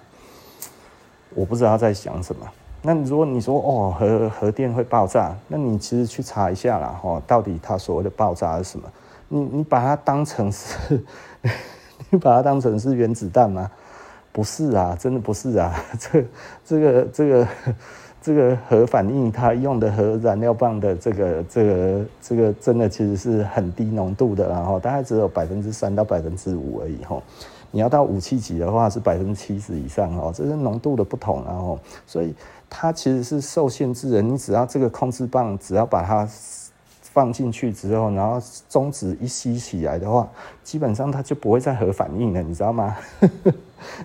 [1.36, 2.44] 我不知道在想什么。
[2.82, 8.90] 那如果你说哦核核电会爆炸，那你其实去查一下啦，哦，到底它所谓的爆炸是什么？
[9.28, 11.00] 你你把它当成是，
[12.10, 13.70] 你把它当成是原子弹吗？
[14.36, 16.26] 不是啊，真的不是啊， 这
[16.66, 17.48] 这个这个
[18.22, 27.18] 这个核反应，它用的核燃料棒的这个这个这个真的其实是很低浓度的，然后大概只有百分之三到百分之五而已哈。
[27.72, 32.36] 你要到武器级的话是百分之七十以上哦，这是浓度的不同，然后所以
[32.70, 34.22] 它其实是受限制的。
[34.22, 36.28] 你只要这个控制棒，只要把它。
[37.02, 40.28] 放进去之后，然后中子一吸起来的话，
[40.66, 42.94] 基本上它就不会再核反应了，你知道吗？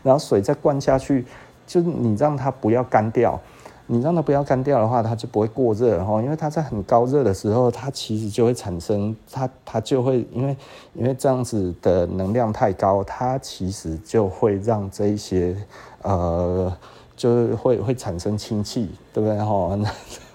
[0.02, 1.24] 然后水再灌下去，
[1.66, 3.38] 就是你让它不要干掉，
[3.86, 6.22] 你让它不要干掉的话，它就不会过热哈。
[6.22, 10.56] 因为它在很高热的时候，它其实就会产生它它就会因为
[10.94, 15.56] 因为这样子的能量太高，它其实就会让这一些
[16.02, 16.72] 呃。
[17.16, 19.78] 就会会产生氢气，对不对哈？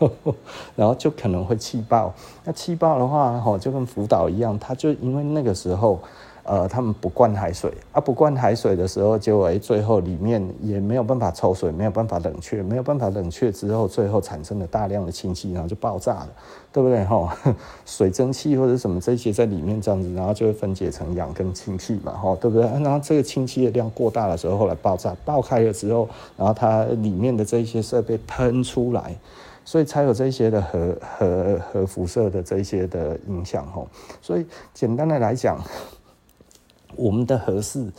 [0.76, 2.14] 然后就可能会气爆。
[2.44, 6.00] 那气爆的话，哈，就跟福岛一样，它就因为那个时候。
[6.46, 16.30] 呃，他们不灌海水啊，不灌海水的时候，结果最后里面也没有办法抽水，没有办法冷却，没有办法冷却之后，最后产生了大量的氢气，然后就爆炸了，
[16.72, 17.36] 对不对 哈？
[17.86, 22.70] 水蒸气或者什么这些在里面这样子，然后就会分解成氧跟氢气嘛，哈，对不对？
[22.84, 29.16] 然后这个氢气的量过大的时候，后来爆炸，爆开了之后，然后它里面的这些设备喷出来，
[29.64, 33.84] 所以才有这些的核核核辐射的这些的影响哈。
[34.22, 35.60] 所以简单的来讲。
[36.98, 37.92] 我们的核四，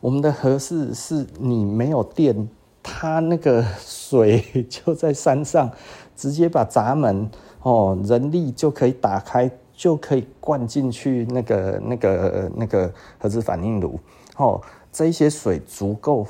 [0.00, 2.48] 我们的核四是你没有电，
[2.82, 5.70] 它那个水就在山上，
[6.16, 7.30] 直接把闸门
[7.62, 13.98] 哦，人力就可以打开，就可以灌进去那个那个那个核子反应炉
[14.36, 14.60] 哦，
[14.92, 16.26] 这些水足够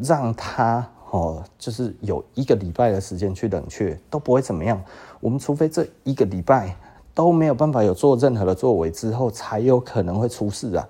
[0.00, 4.82] 让它哦，就是有一个礼拜的时间去冷却，都不会怎么样。
[5.20, 6.74] 我们除非这一个礼拜
[7.12, 10.88] 都没有办法有做任何的作为之后，才有可能会出事啊。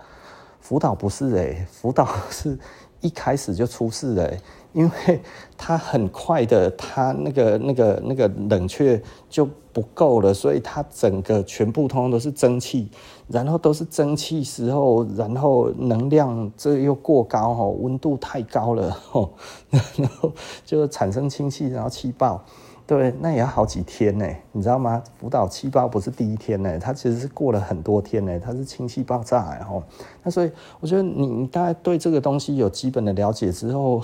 [0.70, 2.56] 福岛不是哎、欸，福岛是
[3.00, 4.32] 一开始就出事了、
[4.72, 5.20] 因为
[5.58, 12.88] 它很快的，它那个那个那个冷却就不够了，所以它整个全部通通都是蒸汽，
[13.26, 19.32] 然后都是蒸汽时候，然后能量这又过高哈，温度太高了吼，
[19.70, 20.30] 然后
[20.64, 22.44] 就产生氢气，然后气爆。
[22.90, 25.00] 对，那也要好几天呢，你知道吗？
[25.16, 29.80] 福岛气爆不是第一天呢，它其实是过了很多天呢，它是氢气爆炸，然后，
[30.24, 34.02] 那所以我觉得你你大概对这个东西有基本的了解之后，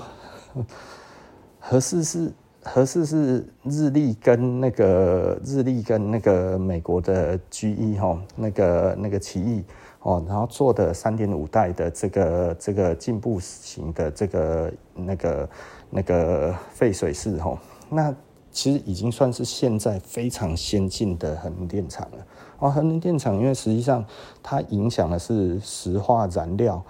[1.59, 2.31] 合适是
[2.63, 9.65] 合适是日立跟那个日立跟那个美国的 GE 哈，那个那个奇异
[9.99, 15.49] 哦，然后做的三点五代的这个这个进步型的这个那个
[15.89, 17.59] 那个废水式哈，
[17.89, 18.15] 那。
[18.57, 22.25] 其实已经算是现在非常先进的核能电厂了。
[22.57, 24.03] 哦，核能电厂因为实际上
[24.41, 26.81] 它影响的是石化燃料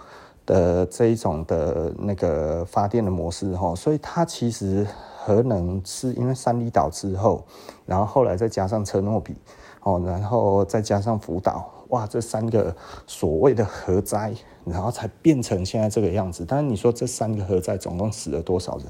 [0.46, 4.88] 的这一种的那个发电的模式哈，所以它其实
[5.18, 7.44] 核能是因为三里岛之后，
[7.86, 9.36] 然后后来再加上车诺比
[9.84, 12.74] 哦，然后再加上福岛，哇，这三个
[13.06, 16.46] 所谓的核灾，然后才变成现在这个样子。
[16.48, 18.86] 但是你说这三个核灾总共死了多少人？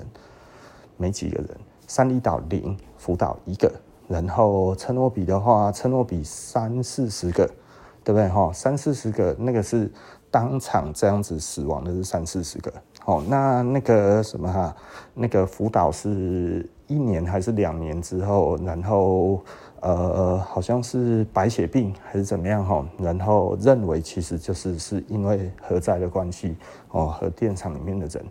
[0.95, 1.57] 没几个人。
[1.87, 3.71] 三里岛零，福岛一个，
[4.07, 7.47] 然后车诺比的话，车诺比三四十个，
[8.03, 8.51] 对不对哈？
[8.53, 9.89] 三四十个，那个是
[10.29, 12.71] 当场这样子死亡的是三四十个，
[13.05, 14.75] 哦，那那个什么哈，
[15.13, 19.41] 那个福岛是一年还是两年之后，然后
[19.79, 26.57] 呃，好像是白血病还是怎么样哈，然后认为其实就是是因为核灾的关系
[26.91, 28.25] 哦，核电厂里面的人，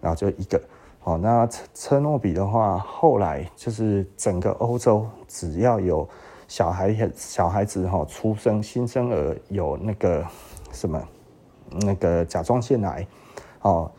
[0.00, 0.60] 然后就一个
[1.04, 6.08] 哦，那车车诺比的话，后来就是整个欧洲只要有
[6.46, 10.24] 小孩小孩子哈出生新生儿有那个
[10.72, 11.02] 什么
[11.80, 13.06] 那个甲状腺癌
[13.62, 13.90] 哦，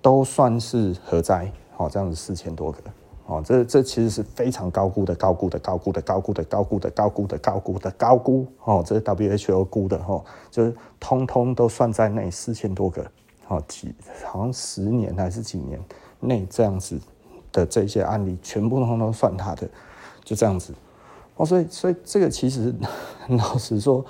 [0.00, 1.50] 都算是核灾。
[1.78, 2.78] 哦，这样子四千多个，
[3.26, 13.06] 哦，这这其实是非常高估的，高估的，高估的，高估的，高估的，高估的，高估的高估，哦，这是 WHO 估的，哦，就是通通都算在内，四千多个，
[13.48, 15.78] 哦，几好像十年还是几年
[16.20, 16.98] 内这样子
[17.52, 19.68] 的这些案例，全部通通都算他的，
[20.24, 20.74] 就这样子，
[21.36, 22.74] 哦，所以所以这个其实
[23.28, 24.04] 老实说，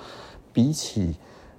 [0.51, 1.15] 比起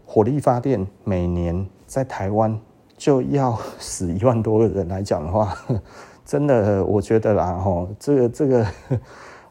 [0.06, 2.58] 火力发电，每年在台湾。
[2.98, 5.56] 就要死一万多个人来讲的话，
[6.26, 8.66] 真的，我觉得啦，哈，这个这个，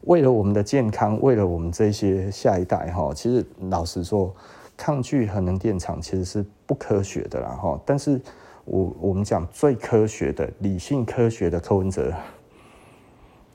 [0.02, 4.36] 为了我们的健康，为了我们这些下一代，哈，其实老实说，
[4.76, 7.80] 抗拒核能电厂其实是不科学的啦，哈。
[7.86, 8.20] 但是
[8.68, 12.14] 我我们讲最科学的、理性科学的柯文哲，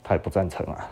[0.02, 0.90] 他也不赞成啊。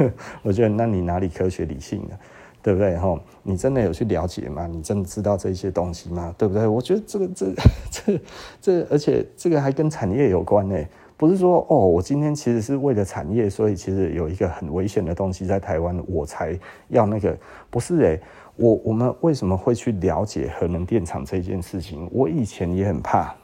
[0.42, 2.16] 我觉得，那你哪里科学理性呢？
[2.62, 2.96] 对不对？
[2.96, 4.66] 哈，你真的有去了解吗？
[4.66, 6.32] 你真的知道这些东西吗？
[6.38, 6.66] 对不对？
[6.66, 7.46] 我觉得这个、这、
[7.90, 8.20] 这、
[8.60, 10.76] 这，而且这个还跟产业有关呢。
[11.16, 16.56] 不是说哦，我今天其实是为了产业，所以其实有一个很危险的东西在台湾，我才
[16.88, 17.36] 要那个。
[17.70, 18.20] 不是诶，
[18.58, 22.06] 我我们为什么会去了解核能电厂这件事情？
[22.12, 23.34] 我以前也很怕，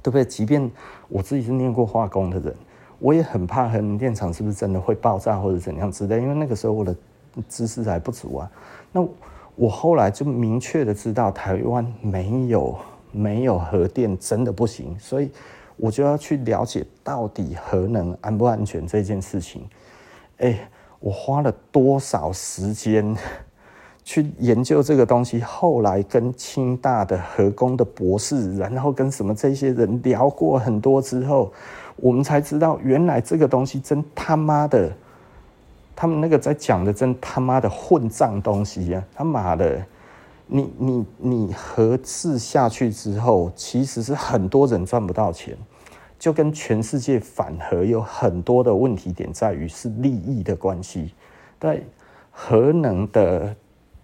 [0.00, 0.24] 对不对？
[0.24, 0.70] 即便
[1.08, 2.54] 我自己是念过化工的人，
[3.00, 6.20] 我也很怕核能电厂是不是真的会爆炸或者怎样之类。
[6.20, 6.94] 因为那个时候我的。
[7.50, 8.50] 知识还不足啊，
[8.92, 9.06] 那
[9.56, 12.74] 我后来就明确的知道台湾没有
[13.12, 15.30] 没有核电真的不行，所以
[15.76, 19.68] 我就要去了解到底核能安不安全这件事情。
[20.38, 20.66] 哎，
[20.98, 23.14] 我花了多少时间
[24.06, 31.52] 去研究这个东西，后来跟清大的核工的博士，然后跟什么这些人聊过很多之后，
[31.96, 34.90] 我们才知道原来这个东西真他妈的。
[35.98, 39.02] 他们那个在讲的真他妈的混账东西呀！
[39.14, 39.82] 他妈的，
[40.46, 45.56] 你你你核试下去之后，其实是很多人赚不到钱，
[46.18, 51.14] 就跟全世界反核有很多的问题点在于是利益的关系。
[51.58, 51.86] 对
[52.30, 53.56] 核能的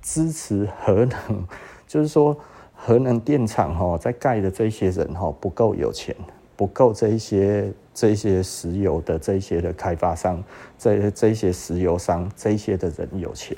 [0.03, 1.47] 支持，核能
[1.89, 2.37] 就是说
[2.75, 6.15] 核能电厂哈，在盖的这些人哈不够有钱。
[6.55, 10.41] 不够这些这些石油的这些的开发商，
[10.79, 13.57] 这这些石油商这一些的人有钱，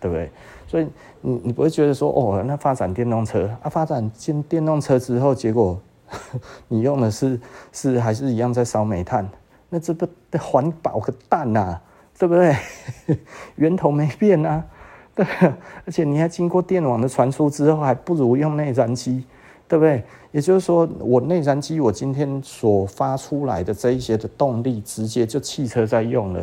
[0.00, 0.30] 对不对？
[0.66, 0.86] 所以
[1.20, 5.78] 你你不会觉得说哦，那发展电动车啊，发展电电动车之后，结果
[6.68, 7.38] 你用的是
[7.72, 9.28] 是还是一样在烧煤炭，
[9.68, 10.06] 那这不
[10.38, 11.82] 环保个蛋呐、啊，
[12.16, 12.56] 对不对？
[13.56, 14.64] 源头没变啊，
[15.16, 15.26] 对，
[15.84, 19.24] 而且你还经过电网的传输之后，还不如用内燃机。
[19.68, 20.00] 对不对？
[20.30, 26.40] 也就是说，我内燃机，我今天所发出来的这一些的动力，直接就汽车在用了，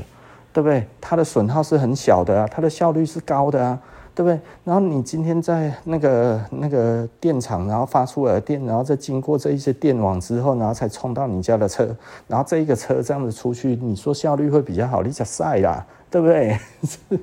[0.52, 0.86] 对不对？
[1.00, 3.80] 它的损耗是很小的啊，它的效率是高的啊，
[4.14, 4.38] 对不对？
[4.66, 11.96] 然后你今天在那个那个电厂，然后发出来的电，然后再经过这一些电网之后，然后才充到你家的车，
[12.28, 15.02] 然后这一个车这样子出去，你说效率会比较好？
[15.02, 16.60] 你讲晒啦，对不对？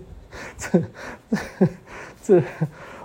[0.57, 0.83] 这
[2.23, 2.43] 这。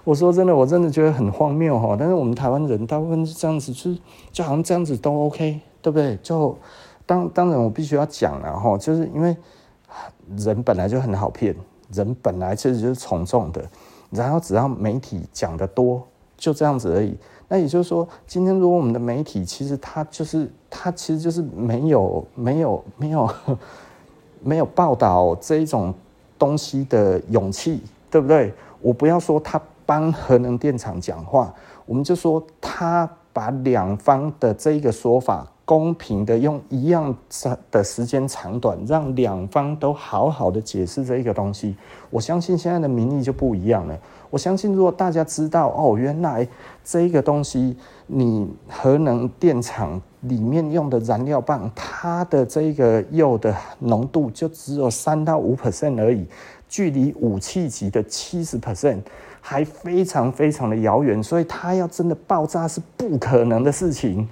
[0.04, 1.96] 我说真的，我真的觉得很荒谬哈。
[1.98, 3.98] 但是我们台湾人大部分是这样子，就是
[4.32, 6.16] 就好像这样子都 OK，对不对？
[6.22, 6.56] 就
[7.08, 9.36] 当当然我必须要讲了哈，就是因为
[10.38, 11.56] 人本来就很好骗，
[11.92, 13.68] 人本来其实就是从众的，
[14.12, 16.06] 然后只要媒体讲得多，
[16.38, 17.18] 就这样子而已。
[17.48, 23.30] 那也就是说，今天如果我们的媒体其实它就是它其实就是没有没有没有
[24.44, 25.92] 没有报道这一种
[26.38, 28.54] 东西的勇气，对不对？
[28.82, 29.62] 我不要说他。
[29.88, 31.54] 帮核能电厂讲话，
[31.86, 37.14] 我们就说他把两方的这一个说法公平的用一样
[37.72, 41.76] 的时间长短，让两方都好好的解释这一个东西。
[42.12, 44.00] 我相信现在的民意就不一样了。
[44.30, 46.48] 我相信如果大家知道哦，原来
[46.84, 56.26] 这一个东西，你核能电厂里面用的燃料棒，它的这个铀的浓度就只有三到五 percent 而已，
[56.70, 59.00] 距离武器级的七十 percent。
[59.48, 64.28] 还非常非常的遥远，所以它要真的爆炸是不可能的事情。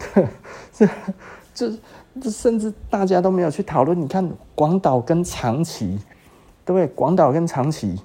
[0.72, 0.88] 这、
[1.54, 1.72] 这、
[2.20, 4.00] 这，甚至大家都没有去讨论。
[4.00, 5.98] 你看广岛跟长崎，
[6.64, 6.86] 对不对？
[6.88, 8.00] 广岛跟长崎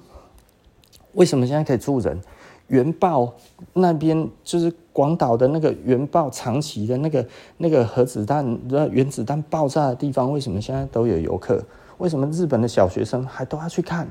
[1.14, 2.20] 为什么现在可以住人？
[2.68, 3.32] 原爆
[3.72, 7.26] 那边就是广岛的那个原爆长崎的那个
[7.58, 8.58] 那个核子弹、
[8.90, 11.62] 原子弹爆炸的地方，为什么现在都有游客？
[11.98, 14.08] 为什么日本的小学生还都要去看？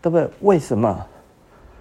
[0.00, 0.30] 对不对？
[0.40, 1.04] 为什么？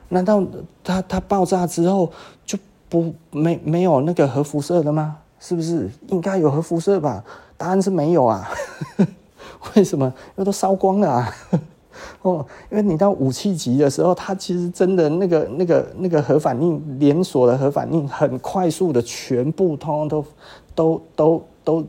[0.09, 0.43] 难道
[0.83, 2.11] 它它爆炸之后
[2.43, 2.57] 就
[2.89, 5.17] 不没没有那个核辐射了吗？
[5.47, 7.23] 是不是应该有核辐射吧？
[7.55, 8.49] 答案是没有啊。
[9.75, 10.07] 为什么？
[10.07, 11.31] 因为都烧光了啊。
[12.23, 20.25] 哦，因为你到武器级的时候，它其实真的那个、那个、那个核反应连锁的核反应很快速的，全部通都、
[20.73, 21.85] 都、都、都、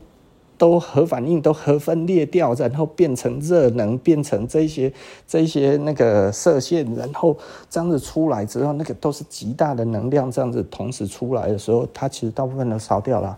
[0.57, 4.91] 都核反应都核分裂掉，然后变成热能，变成这些、
[5.27, 7.35] 这些那个射线，然后
[7.69, 13.37] 这样子出来之后，那个都是极大的能量，这样子同时出来的时候，它其实大部分都烧掉了，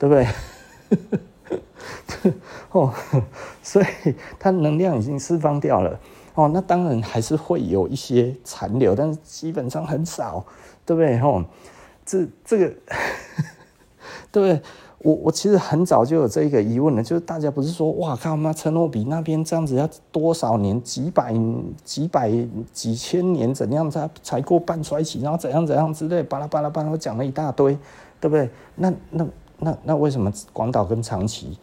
[0.00, 0.26] 对不对？
[2.72, 2.92] 哦，
[3.62, 3.86] 所以
[4.38, 6.00] 它能量已经释放掉了。
[6.34, 10.44] 哦，那当然还是会有一些残留，但是基本上很少，
[10.86, 11.18] 对不对？
[11.18, 11.44] 吼，
[12.06, 12.66] 这这个，
[14.32, 14.62] 对不对？
[15.02, 20.80] 我我其实很早就有这个疑问了，就是大家不是说哇靠妈，车诺比那边这样子要多少年？
[20.82, 21.34] 几百、
[21.84, 22.30] 几百、
[22.72, 25.20] 几千年怎样才才过半衰期？
[25.20, 27.76] 然后怎样怎样之类，巴拉巴拉巴拉讲了一大堆，
[28.20, 28.48] 对不对？
[28.76, 29.26] 那那
[29.60, 31.58] 那那为什么广岛跟长崎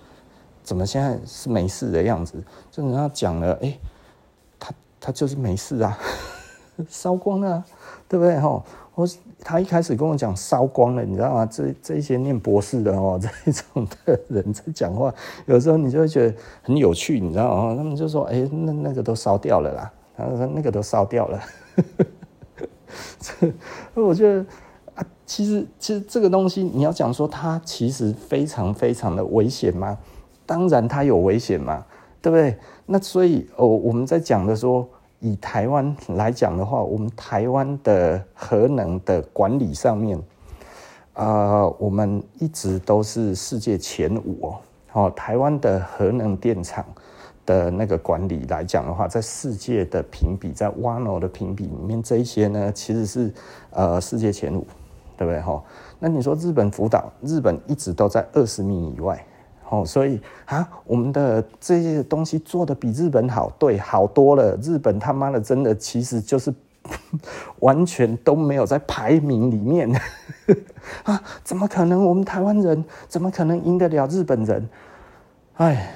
[0.63, 2.41] 怎么现在是没事的样子？
[2.71, 3.77] 就人家讲了，哎。
[4.59, 5.95] 他他就是没事啊，
[6.89, 7.63] 烧光了，
[8.09, 8.39] 对不对？
[8.39, 8.63] 哈，
[8.95, 9.07] 我
[9.39, 11.45] 他一开始跟我讲烧光了，你知道吗？
[11.45, 15.13] 这这些念博士的哦， 这种的人在讲话，
[15.45, 17.75] 有时候你就会觉得很有趣，你知道吗？
[17.77, 21.39] 他们就说：“哎，那那个都烧掉了啦。”他说：“那个都烧掉了。
[23.21, 23.53] ”这
[23.93, 24.45] 我觉得，
[25.27, 29.95] 其实其实这个东西你要讲说它其实非常非常的危险吗？
[30.45, 31.85] 当然它有危险嘛，
[32.21, 32.57] 对不对？
[32.85, 34.87] 那所以哦，我们在讲的说，
[35.19, 40.17] 以台湾来讲的话，我们台湾的核能的管理上面，
[41.15, 44.55] 呃，我们一直都是世界前五哦。
[44.93, 46.85] 哦，台湾的核能电厂
[47.45, 53.33] 的那个管理来讲的话，在世界的评比，在 WANO 的评比里面，这一些呢，其实是
[53.71, 54.65] 呃世界前五，
[55.17, 55.41] 对不对？
[55.41, 55.61] 哈，
[55.99, 59.21] 那你说日本福岛，日本一直都在二十名以外。
[59.69, 64.55] 哦，所以啊，我们的这些东西做得比日本好，对，好多了。
[64.61, 66.53] 日本他妈的真的其实就是
[67.59, 69.93] 完全都没有在排名里面
[71.03, 71.21] 啊！
[71.43, 72.05] 怎么可能？
[72.05, 74.69] 我们台湾人怎么可能赢得了日本人？
[75.55, 75.91] 哎，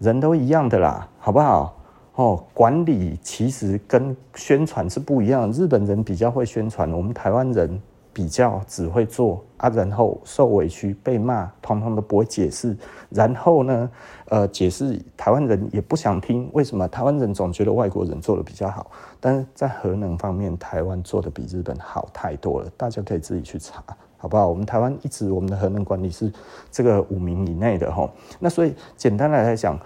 [0.00, 1.76] 人都一样的啦，好不好？
[2.16, 7.80] 哦，管理其实跟宣传是不一样，日本人比较会宣传，我们台湾人。
[8.12, 12.76] 比较只会做啊，然后受委屈被骂，通通都不会解释。
[13.08, 13.90] 然后呢，
[14.28, 16.86] 呃，解释台湾人也不想听，为什么？
[16.88, 18.90] 台湾人总觉得外国人做的比较好，
[19.20, 22.70] 但是在核能方面，台湾做的比日本好太多了。
[22.76, 23.82] 大家可以自己去查，
[24.16, 24.48] 好不好？
[24.48, 26.32] 我们台湾一直我们的核能管理是
[26.70, 28.10] 这个五名以内的吼。
[28.38, 29.78] 那所以简单来来讲，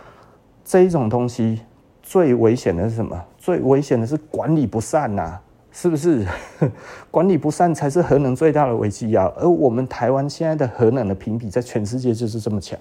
[0.65, 1.61] 这一种东西
[2.03, 3.23] 最危险的是什么？
[3.39, 5.39] 最危险的是管理不善呐、
[5.77, 6.25] 是不是
[7.11, 9.31] 管理不善才是核能最大的危机啊？
[9.37, 12.79] 而我们台湾现在的核能的评比在全世界就是这么强，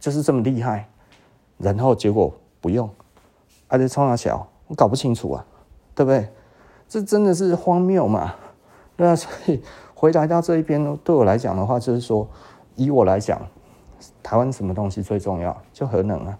[0.00, 0.88] 就是这么厉害，
[1.58, 2.90] 然后结果不用，
[3.68, 5.46] 而且冲三小，我搞不清楚啊，
[5.94, 6.28] 对不对？
[6.88, 8.34] 这真的是荒谬嘛？
[8.96, 9.62] 对啊，所以
[9.94, 12.28] 回答到这一边，对我来讲的话，就是说，
[12.74, 13.40] 以我来讲，
[14.24, 15.56] 台湾什么东西最重要？
[15.72, 16.36] 就核能啊。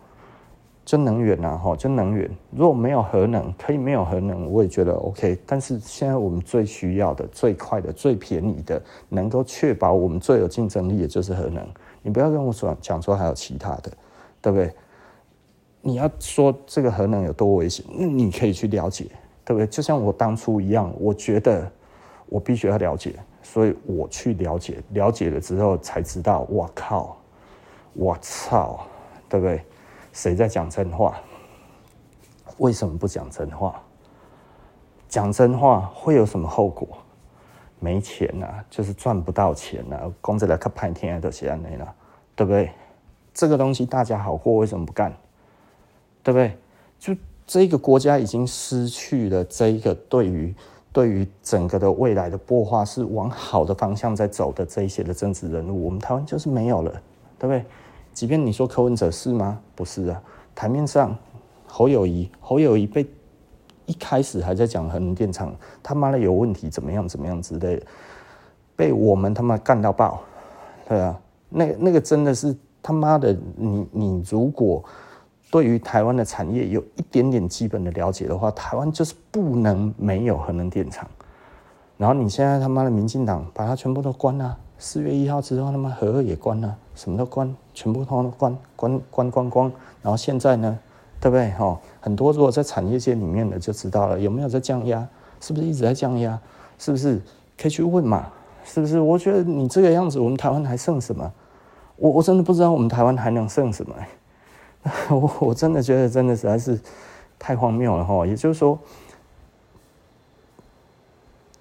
[0.84, 2.30] 就能源呐，哈，就能源。
[2.50, 5.38] 如果没有核能，可以没有核能，我也觉得 OK。
[5.46, 11.66] 但是现在我们最需要的、最快的、最便宜的，能够确保我们最有竞争力的，就是核能。
[12.02, 13.90] 你不要跟我说讲说还有其他的，
[14.42, 14.70] 对不对？
[15.80, 19.06] 你要说这个核能有多危险，那你可以去了解，
[19.44, 19.66] 对不对？
[19.66, 21.70] 就像我当初一样，我觉得
[22.26, 27.16] 我必须要了解，所以我去了解，了解了之后才知道，我靠，
[27.94, 28.86] 我操，
[29.30, 29.62] 对不对？
[30.14, 31.20] 谁在讲真话？
[32.58, 33.82] 为什么不讲真话？
[35.08, 36.86] 讲真话会有什么后果？
[37.80, 40.12] 没钱呐、啊，就是赚不到钱呐、啊。
[40.20, 41.94] 工资来看半天都写在那了，
[42.36, 42.70] 对不对？
[43.34, 45.12] 这个东西大家好过，为什么不干？
[46.22, 46.56] 对不对？
[47.00, 50.54] 就这个国家已经失去了这一个对于
[50.92, 56.92] 对于整个的未来的擘画是往好的方向在走的这一些的政治人物，我们台湾就是没有了，
[57.36, 57.64] 对不对？
[58.14, 59.60] 即便你说柯文哲是吗？
[59.74, 60.22] 不是啊，
[60.54, 61.14] 台面上
[61.66, 63.04] 侯友谊，侯友谊被
[63.86, 67.86] 一开始还在讲核能电厂他妈的有问题，怎么样怎么样之类的，
[68.76, 70.22] 被我们他妈干到爆，
[70.88, 74.82] 对啊，那那个真的是他妈的，你你如果
[75.50, 81.08] 对于台湾的产业有一点点基本的了解的话，台湾就是不能没有核能电厂，
[81.96, 89.72] 然后你现在他妈的民进党把它全部都关了，四月一号之后他妈核二也关了，什么都关，全部都关关关关关。
[90.02, 90.78] 然后现在呢，
[91.20, 91.50] 对不对？
[91.52, 95.06] 哈，很多如果在产业界里面的就知道了，有没有在降压？
[95.40, 96.38] 是不是一直在降压？
[96.78, 97.20] 是不是
[97.56, 98.30] 可以去问嘛？
[98.64, 98.98] 是不是？
[99.00, 101.32] 我觉得你这个样子，我们台湾还剩什么？
[101.96, 103.94] 我我真的不知道我们台湾还能剩什么。
[105.10, 106.78] 我我真的觉得真的实在是
[107.38, 108.26] 太荒谬了哈。
[108.26, 108.78] 也就是说，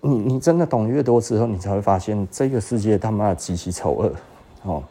[0.01, 4.11] 你你真的懂越多之后，你才会发现这个世界他妈的极其丑恶
[4.63, 4.83] 哦。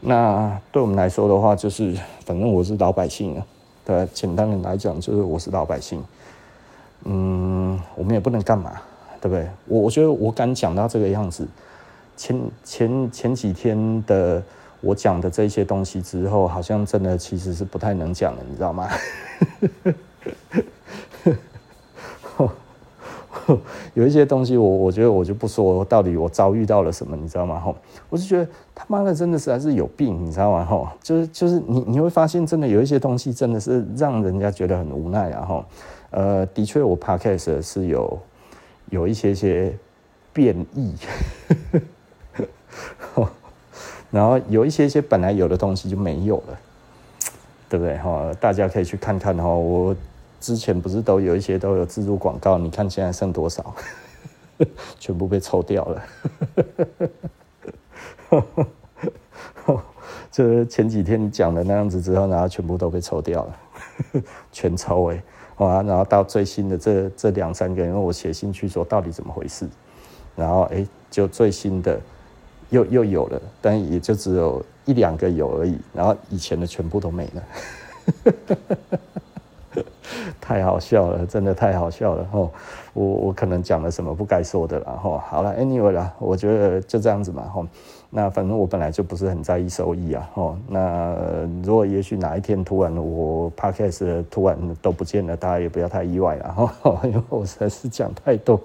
[0.00, 3.46] 那对我们来说的话，就是反正我是老百姓啊。
[3.84, 6.02] 对，简单的来讲，就是我是老百姓。
[7.04, 8.72] 嗯，我们也不能干嘛，
[9.20, 9.48] 对不对？
[9.66, 11.46] 我我觉得我敢讲到这个样子。
[12.16, 14.42] 前前前几天的
[14.80, 18.88] 我讲的这些东西之后，好像真的其实是不太能讲了，你知道吗？
[23.94, 27.60] 有一些东西我，我觉得我就不说到底我遭遇到了什么，你知道吗？
[27.60, 27.76] 吼，
[28.08, 30.64] 我就觉得他妈的真的是还是有病，你知道吗？
[30.64, 35.44] 吼，就是就是你你会发现，真的有一些东西真的是让人家觉得很无奈啊！
[35.46, 35.64] 吼，
[36.10, 38.18] 呃，的确我 podcast 是有
[38.90, 39.72] 有一些些
[40.32, 40.94] 变异，
[44.10, 46.58] 然后有一些些本来有的东西就没有了，
[47.68, 47.96] 对不对？
[47.98, 49.94] 哈，大家可以去看看哈，我。
[50.40, 52.58] 之前不是都有一些都有自助广告？
[52.58, 53.74] 你看现在剩多少？
[54.98, 56.02] 全部被抽掉了。
[60.32, 63.56] 这前几天你讲的那样子之后，然后全部都被抽掉了，
[64.52, 65.22] 全抽哎！
[65.56, 69.66] 啊，然后到最新的这这两三个，因为我写信去说到底怎么回事，
[70.36, 71.98] 然后哎，就最新的
[72.68, 77.42] 又又有了，但也就只有一两个有而已，然后以前的全部都没了。
[80.40, 82.50] 太好笑了，真的太好笑了哦！
[82.92, 85.18] 我我可能讲了什么不该说的了哈。
[85.28, 87.66] 好了，anyway 啦，我觉得就这样子嘛哈。
[88.08, 90.56] 那反正我本来就不是很在意收益啊哈。
[90.68, 91.16] 那
[91.62, 98.58] 如果也许哪一天突然我 podcast 突然都不见了，大家也不要太意外了哈， 因为我实在是讲太多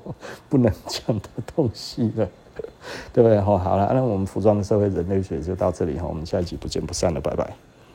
[0.47, 2.27] 不能讲的东西了，
[3.11, 3.57] 对不对哈？
[3.57, 7.70] 好了，那我们服装的社会人类学就到这里哈，我们下一集不见不散了，拜拜。